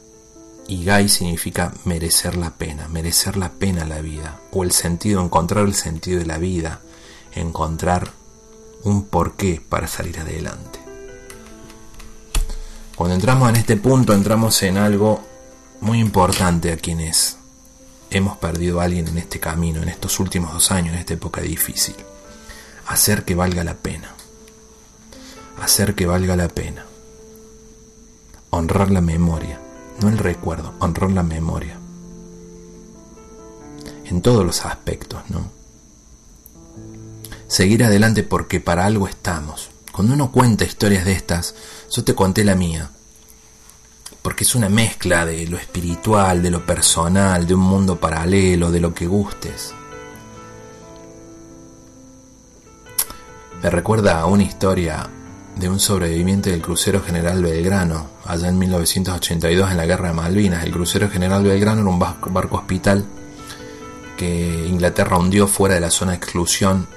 [0.70, 5.74] Igai significa merecer la pena, merecer la pena la vida, o el sentido, encontrar el
[5.74, 6.82] sentido de la vida,
[7.34, 8.12] encontrar
[8.84, 10.80] un porqué para salir adelante.
[12.96, 15.22] Cuando entramos en este punto, entramos en algo
[15.82, 17.39] muy importante a quienes
[18.10, 21.42] hemos perdido a alguien en este camino, en estos últimos dos años, en esta época
[21.42, 21.96] difícil.
[22.88, 24.14] Hacer que valga la pena.
[25.62, 26.86] Hacer que valga la pena.
[28.50, 29.60] Honrar la memoria,
[30.02, 31.78] no el recuerdo, honrar la memoria.
[34.06, 35.52] En todos los aspectos, ¿no?
[37.48, 39.70] Seguir adelante porque para algo estamos.
[39.92, 41.54] Cuando uno cuenta historias de estas,
[41.92, 42.90] yo te conté la mía,
[44.22, 48.80] porque es una mezcla de lo espiritual, de lo personal, de un mundo paralelo, de
[48.80, 49.74] lo que gustes.
[53.62, 55.10] Me recuerda a una historia
[55.56, 60.64] de un sobreviviente del crucero General Belgrano, allá en 1982 en la Guerra de Malvinas.
[60.64, 63.06] El crucero General Belgrano era un barco hospital
[64.18, 66.88] que Inglaterra hundió fuera de la zona de exclusión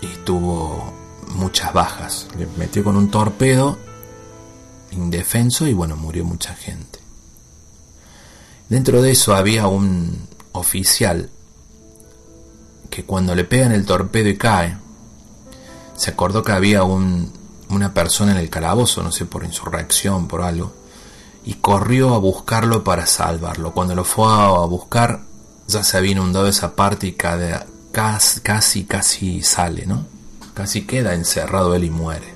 [0.00, 0.92] y tuvo
[1.34, 2.28] muchas bajas.
[2.38, 3.78] Le metió con un torpedo
[4.96, 6.98] indefenso y bueno, murió mucha gente.
[8.68, 11.30] Dentro de eso había un oficial
[12.90, 14.76] que cuando le pegan el torpedo y cae,
[15.96, 17.32] se acordó que había un,
[17.68, 20.74] una persona en el calabozo, no sé, por insurrección, por algo,
[21.44, 23.72] y corrió a buscarlo para salvarlo.
[23.72, 25.22] Cuando lo fue a buscar,
[25.66, 30.06] ya se había inundado esa parte y casi, casi, casi sale, ¿no?
[30.54, 32.35] Casi queda encerrado él y muere.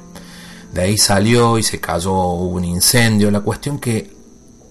[0.73, 3.31] De ahí salió y se cayó, un incendio.
[3.31, 4.15] La cuestión que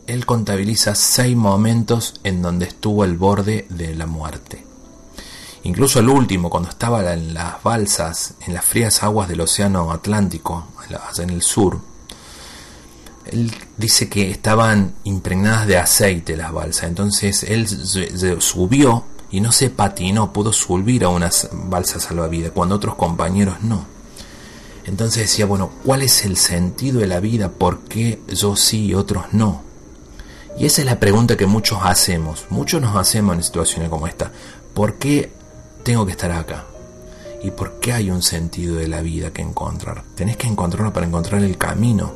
[0.07, 4.65] él contabiliza seis momentos en donde estuvo al borde de la muerte.
[5.63, 10.67] Incluso el último, cuando estaba en las balsas, en las frías aguas del Océano Atlántico,
[10.77, 11.81] allá en el sur,
[13.25, 16.85] él dice que estaban impregnadas de aceite las balsas.
[16.85, 17.67] Entonces él
[18.39, 23.98] subió y no se patinó, pudo subir a unas balsas salvavidas, cuando otros compañeros no.
[24.89, 27.51] Entonces decía, bueno, ¿cuál es el sentido de la vida?
[27.51, 29.61] ¿Por qué yo sí y otros no?
[30.57, 34.31] Y esa es la pregunta que muchos hacemos, muchos nos hacemos en situaciones como esta.
[34.73, 35.31] ¿Por qué
[35.83, 36.65] tengo que estar acá?
[37.43, 40.03] ¿Y por qué hay un sentido de la vida que encontrar?
[40.15, 42.11] Tenés que encontrarlo para encontrar el camino,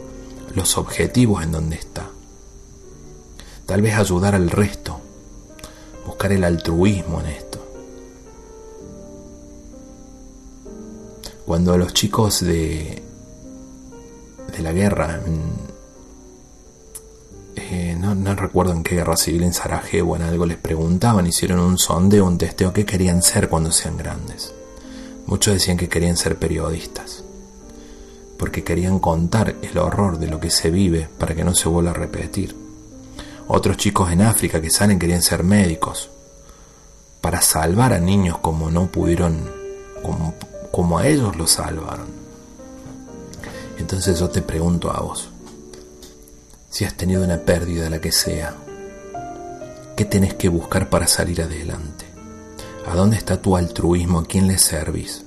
[0.55, 2.09] los objetivos en donde está.
[3.67, 4.99] Tal vez ayudar al resto,
[6.07, 7.62] buscar el altruismo en esto.
[11.45, 13.03] Cuando los chicos de,
[14.55, 15.19] de la guerra,
[17.55, 21.77] eh, no, recuerdo en qué guerra civil, en Sarajevo, en algo, les preguntaban, hicieron un
[21.77, 24.53] sondeo, un testeo, qué querían ser cuando sean grandes.
[25.25, 27.23] Muchos decían que querían ser periodistas,
[28.37, 31.91] porque querían contar el horror de lo que se vive para que no se vuelva
[31.91, 32.55] a repetir.
[33.47, 36.09] Otros chicos en África que salen querían ser médicos,
[37.21, 39.49] para salvar a niños como no pudieron,
[40.73, 42.07] como a ellos los salvaron.
[43.77, 45.29] Entonces yo te pregunto a vos,
[46.71, 48.55] si has tenido una pérdida, la que sea,
[49.95, 52.05] ¿qué tenés que buscar para salir adelante?
[52.87, 54.17] ¿A dónde está tu altruismo?
[54.17, 55.23] ¿A quién le servís?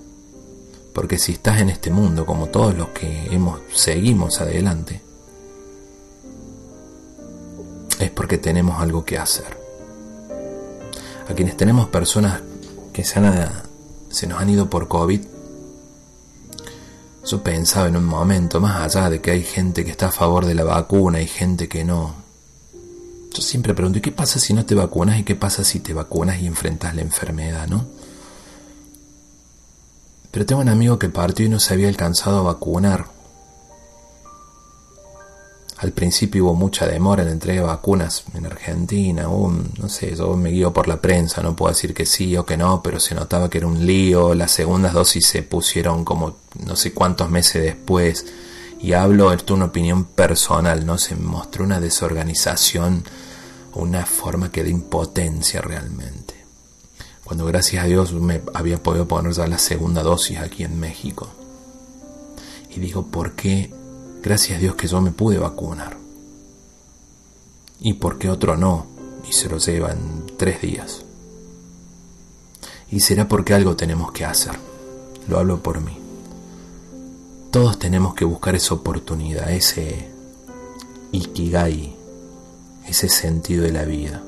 [0.93, 5.01] Porque si estás en este mundo, como todos los que hemos, seguimos adelante,
[8.01, 9.57] es porque tenemos algo que hacer.
[11.31, 12.41] A quienes tenemos personas
[12.93, 13.21] que se,
[14.09, 15.36] se nos han ido por COVID,
[17.27, 20.47] yo pensaba en un momento, más allá de que hay gente que está a favor
[20.47, 22.15] de la vacuna y gente que no.
[23.35, 25.19] Yo siempre pregunto, ¿y qué pasa si no te vacunas?
[25.19, 27.85] ¿Y qué pasa si te vacunas y enfrentas la enfermedad, no?
[30.31, 33.16] Pero tengo un amigo que partió y no se había alcanzado a vacunar.
[35.79, 40.35] Al principio hubo mucha demora en la entrega de vacunas en Argentina, no sé, yo
[40.35, 43.15] me guío por la prensa, no puedo decir que sí o que no, pero se
[43.15, 47.63] notaba que era un lío, las segundas dosis se pusieron como no sé cuántos meses
[47.63, 48.25] después,
[48.81, 50.97] y hablo, esto es una opinión personal, ¿no?
[50.97, 53.05] Se mostró una desorganización,
[53.75, 56.35] una forma que de impotencia realmente.
[57.25, 61.29] Cuando gracias a Dios me había podido poner ya la segunda dosis aquí en México.
[62.75, 63.73] Y digo, ¿por qué
[64.27, 65.97] Gracias a Dios que yo me pude vacunar.
[67.79, 68.85] ¿Y por qué otro no?
[69.31, 71.05] Y se lo lleva en tres días.
[72.91, 74.59] Y será porque algo tenemos que hacer.
[75.29, 75.97] Lo hablo por mí.
[77.53, 80.09] Todos tenemos que buscar esa oportunidad, ese
[81.13, 81.95] ikigai,
[82.85, 84.25] ese sentido de la vida.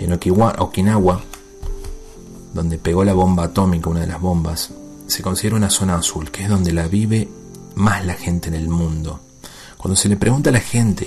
[0.00, 1.22] En Okinawa,
[2.54, 4.72] donde pegó la bomba atómica, una de las bombas,
[5.06, 7.28] se considera una zona azul, que es donde la vive
[7.74, 9.20] más la gente en el mundo.
[9.76, 11.06] Cuando se le pregunta a la gente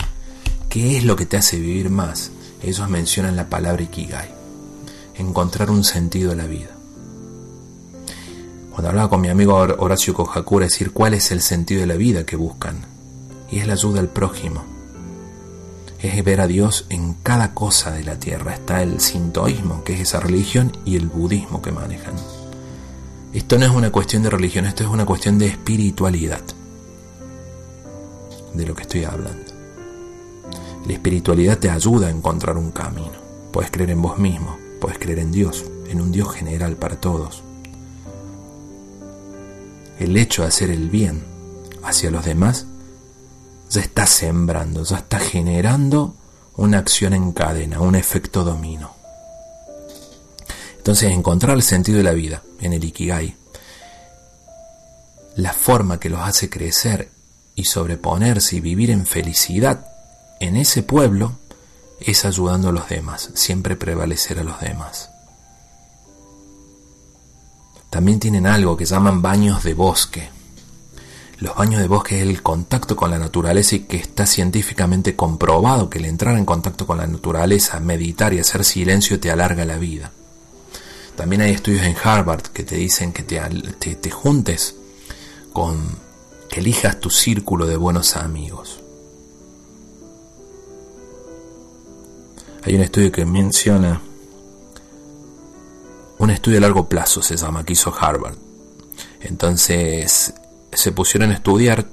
[0.69, 2.31] qué es lo que te hace vivir más,
[2.61, 4.29] ellos mencionan la palabra Ikigai,
[5.15, 6.71] encontrar un sentido a la vida.
[8.71, 12.25] Cuando hablaba con mi amigo Horacio Kojakura, decir cuál es el sentido de la vida
[12.25, 12.85] que buscan,
[13.49, 14.65] y es la ayuda al prójimo,
[16.05, 18.53] es ver a Dios en cada cosa de la tierra.
[18.53, 22.13] Está el sintoísmo, que es esa religión, y el budismo que manejan.
[23.35, 26.39] Esto no es una cuestión de religión, esto es una cuestión de espiritualidad
[28.53, 29.51] de lo que estoy hablando.
[30.87, 33.11] La espiritualidad te ayuda a encontrar un camino.
[33.51, 37.43] Puedes creer en vos mismo, puedes creer en Dios, en un Dios general para todos.
[39.99, 41.21] El hecho de hacer el bien
[41.83, 42.67] hacia los demás
[43.69, 46.15] ya está sembrando, ya está generando
[46.55, 48.95] una acción en cadena, un efecto domino.
[50.85, 53.35] Entonces, encontrar el sentido de la vida en el Ikigai,
[55.35, 57.09] la forma que los hace crecer
[57.55, 59.87] y sobreponerse y vivir en felicidad
[60.39, 61.39] en ese pueblo
[61.99, 65.09] es ayudando a los demás, siempre prevalecer a los demás.
[67.89, 70.29] También tienen algo que llaman baños de bosque.
[71.39, 75.89] Los baños de bosque es el contacto con la naturaleza y que está científicamente comprobado
[75.89, 79.79] que el entrar en contacto con la naturaleza, meditar y hacer silencio te alarga la
[79.79, 80.11] vida.
[81.15, 83.39] También hay estudios en Harvard que te dicen que te,
[83.79, 84.75] te, te juntes
[85.53, 85.97] con
[86.49, 88.81] que elijas tu círculo de buenos amigos.
[92.63, 94.01] Hay un estudio que menciona,
[96.17, 98.37] un estudio a largo plazo se llama, que hizo Harvard.
[99.21, 100.33] Entonces
[100.73, 101.85] se pusieron a estudiar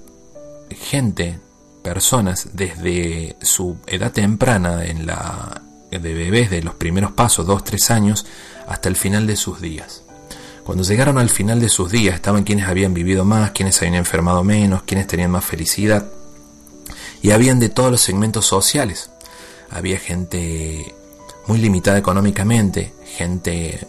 [0.71, 1.39] gente,
[1.83, 7.91] personas, desde su edad temprana, en la, de bebés, de los primeros pasos, dos, tres
[7.91, 8.25] años,
[8.73, 10.03] hasta el final de sus días.
[10.65, 14.43] Cuando llegaron al final de sus días estaban quienes habían vivido más, quienes habían enfermado
[14.45, 16.07] menos, quienes tenían más felicidad.
[17.21, 19.11] Y habían de todos los segmentos sociales.
[19.71, 20.95] Había gente
[21.47, 23.87] muy limitada económicamente, gente,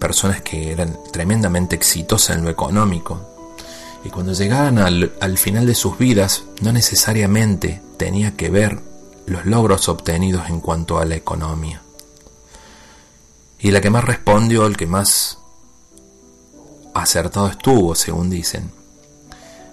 [0.00, 3.24] personas que eran tremendamente exitosas en lo económico.
[4.04, 8.80] Y cuando llegaban al, al final de sus vidas, no necesariamente tenía que ver
[9.26, 11.82] los logros obtenidos en cuanto a la economía.
[13.62, 15.38] Y la que más respondió, el que más
[16.94, 18.70] acertado estuvo, según dicen.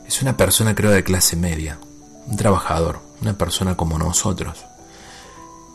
[0.06, 1.80] Es una persona creo de clase media,
[2.28, 4.66] un trabajador, una persona como nosotros,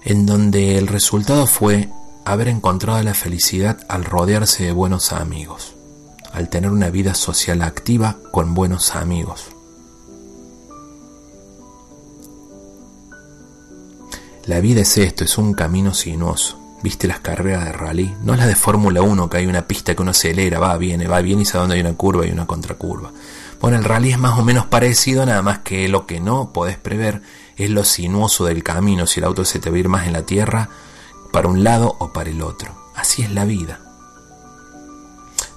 [0.04, 1.88] en donde el resultado fue
[2.24, 5.74] haber encontrado la felicidad al rodearse de buenos amigos,
[6.32, 9.46] al tener una vida social activa con buenos amigos.
[14.44, 18.16] La vida es esto, es un camino sinuoso ¿Viste las carreras de rally?
[18.22, 21.20] No las de Fórmula 1, que hay una pista que uno acelera, va, viene, va,
[21.20, 23.12] viene y sabe dónde hay una curva y una contracurva.
[23.61, 26.76] Bueno, el rally es más o menos parecido, nada más que lo que no podés
[26.76, 27.22] prever
[27.57, 30.12] es lo sinuoso del camino, si el auto se te va a ir más en
[30.12, 30.68] la tierra,
[31.33, 32.74] para un lado o para el otro.
[32.97, 33.80] Así es la vida.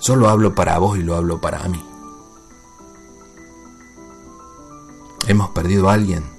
[0.01, 1.83] Yo lo hablo para vos y lo hablo para mí.
[5.27, 6.34] ¿Hemos perdido a alguien?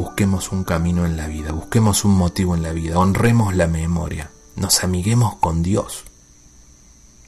[0.00, 4.30] Busquemos un camino en la vida, busquemos un motivo en la vida, honremos la memoria,
[4.56, 6.04] nos amiguemos con Dios.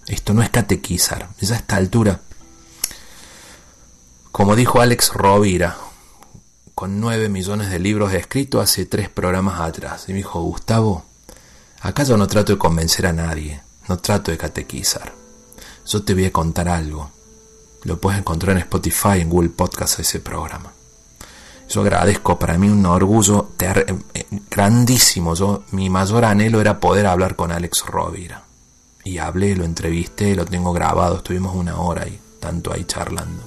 [0.07, 2.23] Esto no es catequizar, es a esta altura.
[4.31, 5.77] Como dijo Alex Rovira,
[6.75, 11.05] con nueve millones de libros escritos hace tres programas atrás, y me dijo, Gustavo,
[11.83, 15.13] acá yo no trato de convencer a nadie, no trato de catequizar.
[15.85, 17.11] Yo te voy a contar algo.
[17.83, 20.73] Lo puedes encontrar en Spotify, en Google Podcast, ese programa.
[21.73, 23.97] Yo agradezco, para mí un orgullo eh,
[24.51, 25.35] grandísimo.
[25.35, 28.45] Yo, mi mayor anhelo era poder hablar con Alex Rovira.
[29.05, 33.43] Y hablé, lo entrevisté, lo tengo grabado, estuvimos una hora ahí, tanto ahí charlando.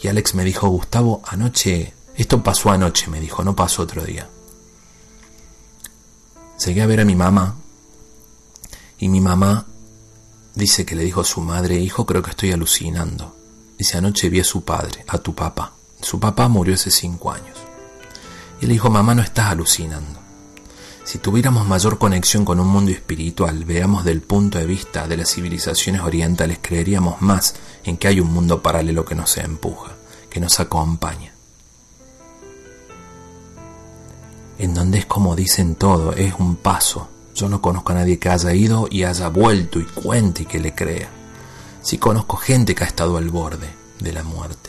[0.00, 4.28] Y Alex me dijo, Gustavo, anoche, esto pasó anoche, me dijo, no pasó otro día.
[6.64, 7.56] Llegué a ver a mi mamá
[8.96, 9.66] y mi mamá
[10.54, 13.34] dice que le dijo a su madre, hijo, creo que estoy alucinando.
[13.76, 15.72] Dice, anoche vi a su padre, a tu papá.
[16.04, 17.56] Su papá murió hace cinco años.
[18.60, 20.20] Y le dijo, mamá, no estás alucinando.
[21.02, 25.32] Si tuviéramos mayor conexión con un mundo espiritual, veamos del punto de vista de las
[25.32, 29.92] civilizaciones orientales, creeríamos más en que hay un mundo paralelo que nos empuja,
[30.28, 31.32] que nos acompaña.
[34.58, 37.08] En donde es como dicen todo, es un paso.
[37.34, 40.60] Yo no conozco a nadie que haya ido y haya vuelto y cuente y que
[40.60, 41.08] le crea.
[41.80, 44.63] Sí conozco gente que ha estado al borde de la muerte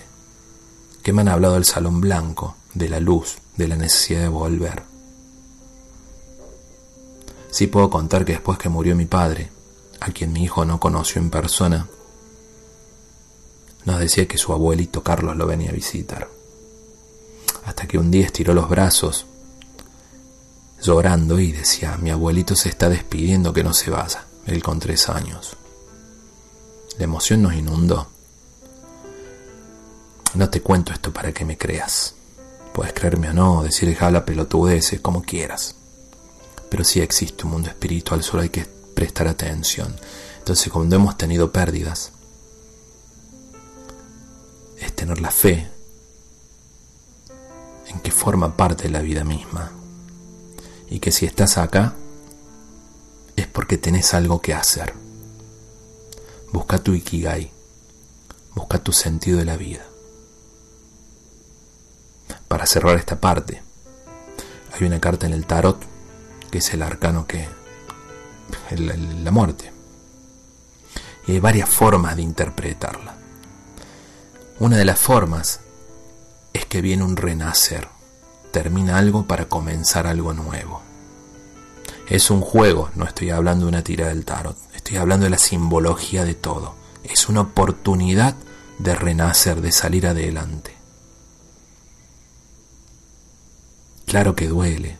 [1.05, 4.81] que me han hablado del salón blanco, de la luz, de la necesidad de volver.
[7.51, 9.51] Sí puedo contar que después que murió mi padre,
[9.99, 11.87] a quien mi hijo no conoció en persona,
[13.85, 16.27] nos decía que su abuelito Carlos lo venía a visitar.
[17.65, 19.27] Hasta que un día estiró los brazos,
[20.81, 25.07] llorando y decía, mi abuelito se está despidiendo que no se vaya, él con tres
[25.07, 25.55] años.
[26.97, 28.14] La emoción nos inundó.
[30.35, 32.13] No te cuento esto para que me creas.
[32.73, 35.75] Puedes creerme o no, decir habla pelotudeces, como quieras.
[36.69, 39.95] Pero sí existe un mundo espiritual, solo hay que prestar atención.
[40.39, 42.11] Entonces, cuando hemos tenido pérdidas,
[44.77, 45.69] es tener la fe
[47.87, 49.71] en que forma parte de la vida misma.
[50.89, 51.95] Y que si estás acá,
[53.37, 54.93] es porque tenés algo que hacer.
[56.51, 57.51] Busca tu ikigai,
[58.53, 59.85] busca tu sentido de la vida
[62.55, 63.61] para cerrar esta parte,
[64.71, 65.77] hay una carta en el tarot
[66.49, 67.49] que es el arcano que...
[68.77, 69.73] la muerte.
[71.27, 73.17] Y hay varias formas de interpretarla.
[74.57, 75.59] Una de las formas
[76.53, 77.89] es que viene un renacer,
[78.53, 80.81] termina algo para comenzar algo nuevo.
[82.07, 85.39] Es un juego, no estoy hablando de una tira del tarot, estoy hablando de la
[85.39, 86.75] simbología de todo.
[87.03, 88.37] Es una oportunidad
[88.79, 90.74] de renacer, de salir adelante.
[94.05, 94.97] Claro que duele,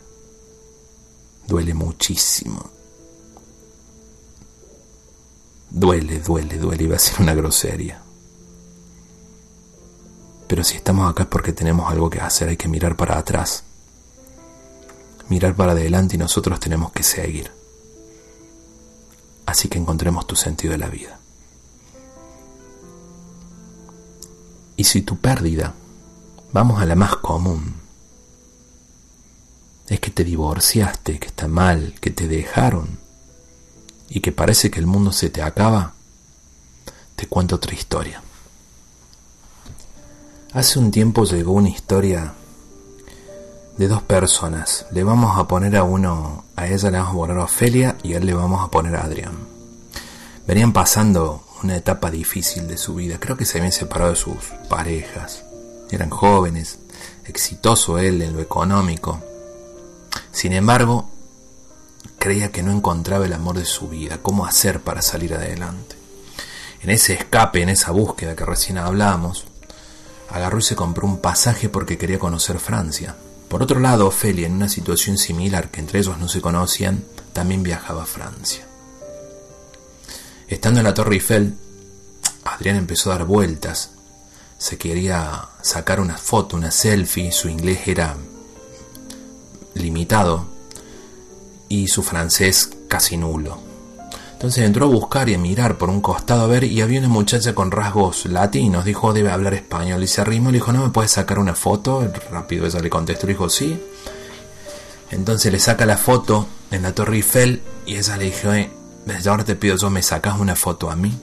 [1.46, 2.70] duele muchísimo.
[5.70, 8.02] Duele, duele, duele, iba a ser una grosería.
[10.46, 13.64] Pero si estamos acá es porque tenemos algo que hacer, hay que mirar para atrás,
[15.28, 17.50] mirar para adelante y nosotros tenemos que seguir.
[19.44, 21.18] Así que encontremos tu sentido de la vida.
[24.76, 25.74] Y si tu pérdida,
[26.52, 27.74] vamos a la más común,
[29.88, 32.98] es que te divorciaste, que está mal, que te dejaron
[34.08, 35.94] y que parece que el mundo se te acaba,
[37.14, 38.22] te cuento otra historia.
[40.52, 42.32] Hace un tiempo llegó una historia
[43.76, 44.86] de dos personas.
[44.90, 48.14] Le vamos a poner a uno, a ella le vamos a poner a Ofelia y
[48.14, 49.36] a él le vamos a poner a Adrián.
[50.46, 53.18] Venían pasando una etapa difícil de su vida.
[53.20, 54.36] Creo que se habían separado de sus
[54.68, 55.44] parejas.
[55.90, 56.78] Eran jóvenes,
[57.24, 59.20] exitoso él en lo económico
[60.36, 61.08] sin embargo,
[62.18, 65.96] creía que no encontraba el amor de su vida, cómo hacer para salir adelante.
[66.82, 69.46] En ese escape, en esa búsqueda que recién hablamos,
[70.28, 73.16] agarró y se compró un pasaje porque quería conocer Francia.
[73.48, 77.62] Por otro lado, Ofelia, en una situación similar que entre ellos no se conocían, también
[77.62, 78.66] viajaba a Francia.
[80.48, 81.56] Estando en la Torre Eiffel,
[82.44, 83.92] Adrián empezó a dar vueltas.
[84.58, 88.18] Se quería sacar una foto, una selfie, su inglés era
[89.76, 90.46] limitado
[91.68, 93.58] y su francés casi nulo.
[94.32, 97.08] Entonces entró a buscar y a mirar por un costado a ver y había una
[97.08, 98.84] muchacha con rasgos latinos.
[98.84, 100.02] Dijo, debe hablar español.
[100.02, 102.06] Y se arrimó le dijo, ¿no me puedes sacar una foto?
[102.30, 103.80] Rápido ella le contestó, le dijo, sí.
[105.10, 108.70] Entonces le saca la foto en la Torre Eiffel y ella le dijo, eh,
[109.06, 111.18] desde ahora te pido yo, ¿me sacas una foto a mí?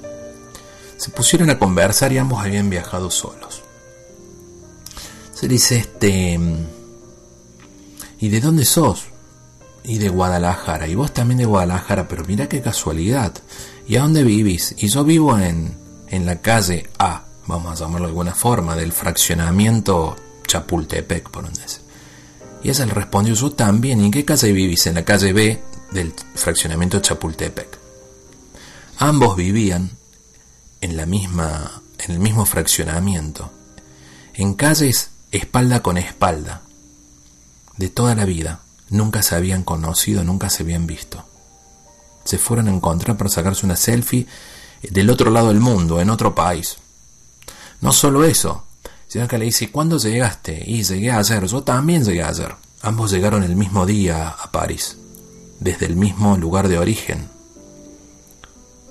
[0.97, 3.61] Se pusieron a conversar y ambos habían viajado solos.
[5.35, 6.39] Se dice, este
[8.23, 9.07] ¿Y de dónde sos?
[9.83, 10.87] Y de Guadalajara.
[10.87, 12.07] Y vos también de Guadalajara.
[12.07, 13.33] Pero mira qué casualidad.
[13.85, 14.75] ¿Y a dónde vivís?
[14.77, 15.75] Y yo vivo en,
[16.07, 20.15] en la calle A, vamos a llamarlo de alguna forma, del fraccionamiento
[20.47, 21.81] Chapultepec, por donde es.
[22.63, 23.99] Y ella le respondió, yo también.
[23.99, 24.87] ¿Y en qué calle vivís?
[24.87, 25.61] En la calle B
[25.91, 27.77] del fraccionamiento Chapultepec.
[28.99, 29.91] Ambos vivían
[30.79, 33.51] en la misma, en el mismo fraccionamiento,
[34.33, 36.61] en calles espalda con espalda,
[37.83, 38.61] de toda la vida.
[38.89, 41.23] Nunca se habían conocido, nunca se habían visto.
[42.23, 44.25] Se fueron a encontrar para sacarse una selfie
[44.81, 46.77] del otro lado del mundo, en otro país.
[47.81, 48.63] No solo eso,
[49.07, 50.63] sino que le dice, ¿cuándo llegaste?
[50.65, 52.55] Y llegué ayer, yo también llegué ayer.
[52.81, 54.97] Ambos llegaron el mismo día a París,
[55.59, 57.27] desde el mismo lugar de origen,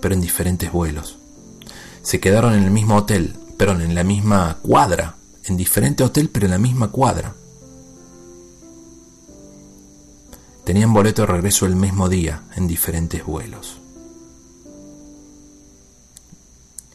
[0.01, 1.17] pero en diferentes vuelos.
[2.03, 6.47] Se quedaron en el mismo hotel, pero en la misma cuadra, en diferente hotel, pero
[6.47, 7.35] en la misma cuadra.
[10.65, 13.79] Tenían boleto de regreso el mismo día en diferentes vuelos.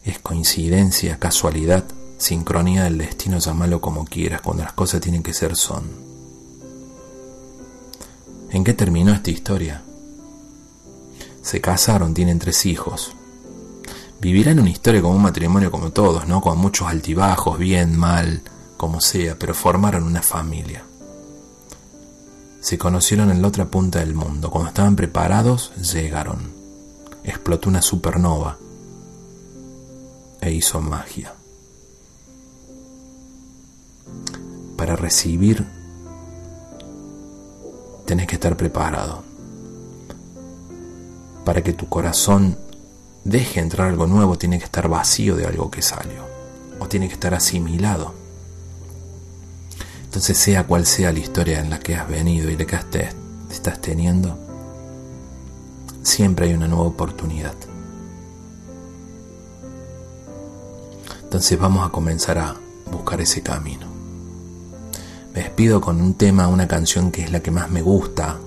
[0.02, 1.84] Es coincidencia, casualidad,
[2.16, 5.84] sincronía del destino, llámalo como quieras, cuando las cosas tienen que ser son.
[8.50, 9.82] ¿En qué terminó esta historia?
[11.42, 13.12] Se casaron, tienen tres hijos.
[14.18, 16.40] Vivirán una historia como un matrimonio como todos, ¿no?
[16.40, 18.40] Con muchos altibajos, bien, mal,
[18.78, 20.87] como sea, pero formaron una familia
[22.68, 24.50] se conocieron en la otra punta del mundo.
[24.50, 26.52] Cuando estaban preparados, llegaron.
[27.24, 28.58] Explotó una supernova
[30.42, 31.32] e hizo magia.
[34.76, 35.66] para recibir
[38.04, 39.22] tenés que estar preparado.
[41.46, 42.58] Para que tu corazón
[43.24, 46.26] deje entrar algo nuevo, tiene que estar vacío de algo que salió.
[46.78, 48.17] O tiene que estar asimilado.
[50.08, 52.78] Entonces, sea cual sea la historia en la que has venido y la que
[53.50, 54.38] estás teniendo,
[56.02, 57.54] siempre hay una nueva oportunidad.
[61.22, 62.56] Entonces vamos a comenzar a
[62.90, 63.86] buscar ese camino.
[65.34, 68.38] Me despido con un tema, una canción que es la que más me gusta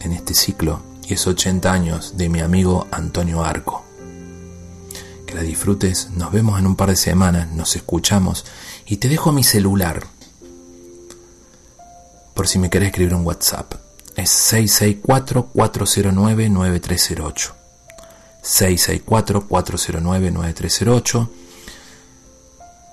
[0.00, 3.84] en este ciclo y es 80 años de mi amigo Antonio Arco.
[5.24, 8.44] Que la disfrutes, nos vemos en un par de semanas, nos escuchamos
[8.86, 10.15] y te dejo mi celular
[12.36, 13.72] por si me querés escribir un WhatsApp.
[14.14, 17.52] Es 664-409-9308.
[18.44, 21.28] 664-409-9308.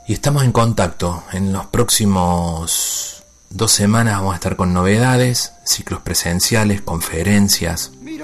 [0.07, 1.25] Y estamos en contacto.
[1.33, 8.19] En los próximos dos semanas vamos a estar con novedades, ciclos presenciales, conferencias y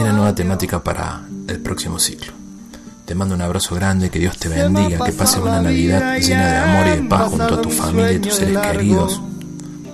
[0.00, 2.47] una nueva temática para el próximo ciclo.
[3.08, 6.58] Te mando un abrazo grande, que Dios te bendiga, que pases una Navidad llena de
[6.58, 9.22] amor y de paz junto a tu familia y tus seres queridos.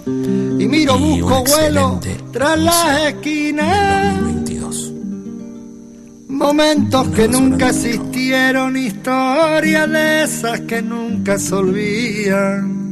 [0.04, 2.00] Y miro, busco vuelo
[2.32, 4.16] tras las esquinas.
[4.20, 4.92] 2022.
[6.26, 12.83] Momentos que nunca existieron, historias de esas que nunca se olvidan.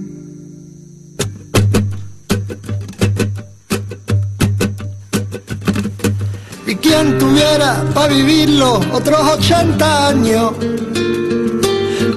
[6.92, 10.52] Quien tuviera para vivirlo otros 80 años,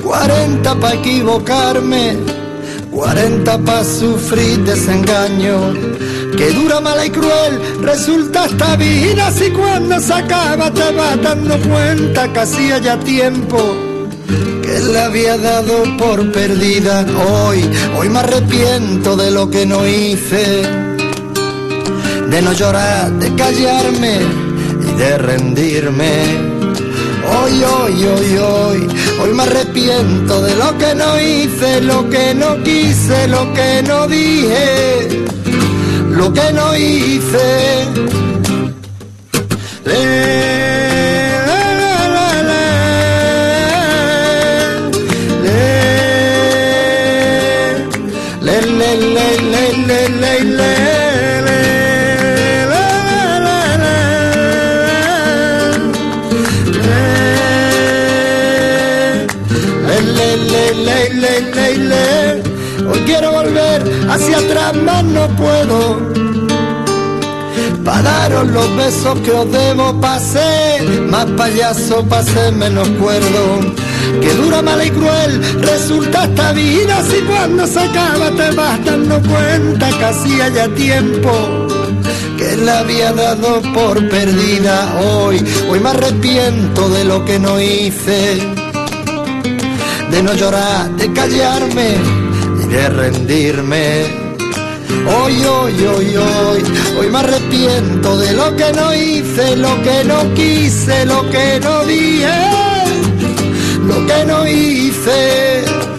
[0.04, 2.18] 40 para equivocarme,
[2.92, 5.74] 40 para sufrir desengaño,
[6.38, 11.58] que dura, mala y cruel resulta esta vida si cuando se acaba te vas dando
[11.60, 13.58] cuenta que hacía ya tiempo
[14.62, 17.06] que la había dado por perdida.
[17.30, 17.64] Hoy,
[17.98, 20.64] hoy me arrepiento de lo que no hice,
[22.30, 24.45] de no llorar, de callarme
[24.98, 26.12] de rendirme.
[27.28, 28.88] Hoy, hoy, hoy, hoy,
[29.22, 34.08] hoy me arrepiento de lo que no hice, lo que no quise, lo que no
[34.08, 35.26] dije,
[36.12, 37.86] lo que no hice.
[39.86, 40.75] Hoy
[68.54, 73.60] Los besos que os debo, pasé más payaso, pasé menos cuerdo.
[74.22, 79.22] Que dura, mala y cruel resulta esta vida si cuando se acaba te vas dando
[79.22, 81.32] cuenta que hacía ya tiempo
[82.38, 85.44] que la había dado por perdida hoy.
[85.70, 88.38] Hoy me arrepiento de lo que no hice,
[90.12, 91.96] de no llorar, de callarme
[92.64, 94.25] y de rendirme.
[94.90, 96.64] Hoy, hoy, hoy, hoy,
[97.00, 101.86] hoy me arrepiento de lo que no hice, lo que no quise, lo que no
[101.86, 102.28] dije,
[103.84, 105.95] lo que no hice.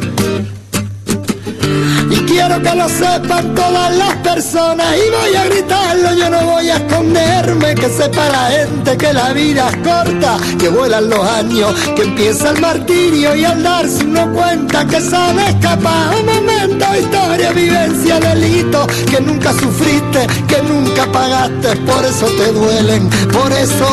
[2.62, 4.86] Que lo sepan todas las personas.
[4.96, 9.32] Y voy a gritarlo, yo no voy a esconderme, que sepa la gente que la
[9.34, 14.32] vida es corta, que vuelan los años, que empieza el martirio y al darse uno
[14.32, 16.16] cuenta que sabe escapar.
[16.18, 23.10] Un momento, historia, vivencia, delito, que nunca sufriste, que nunca pagaste, por eso te duelen,
[23.32, 23.86] por eso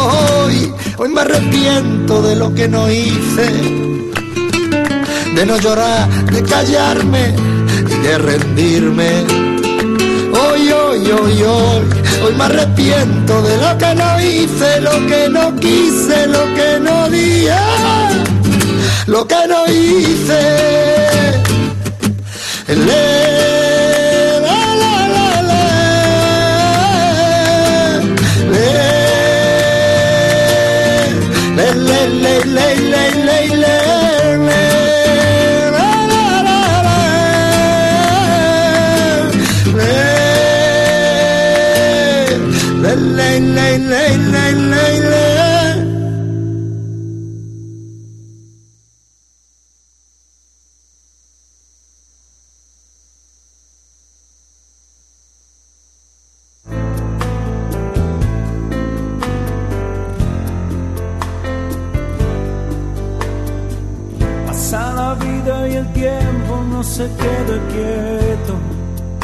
[0.45, 3.51] hoy, hoy me arrepiento de lo que no hice,
[5.35, 7.53] de no llorar, de callarme
[8.03, 9.09] de rendirme.
[10.33, 11.83] Hoy, hoy, hoy, hoy,
[12.23, 17.09] hoy me arrepiento de lo que no hice, lo que no quise, lo que no
[17.09, 17.55] dije,
[19.07, 20.41] lo que no hice.
[22.67, 23.02] Le,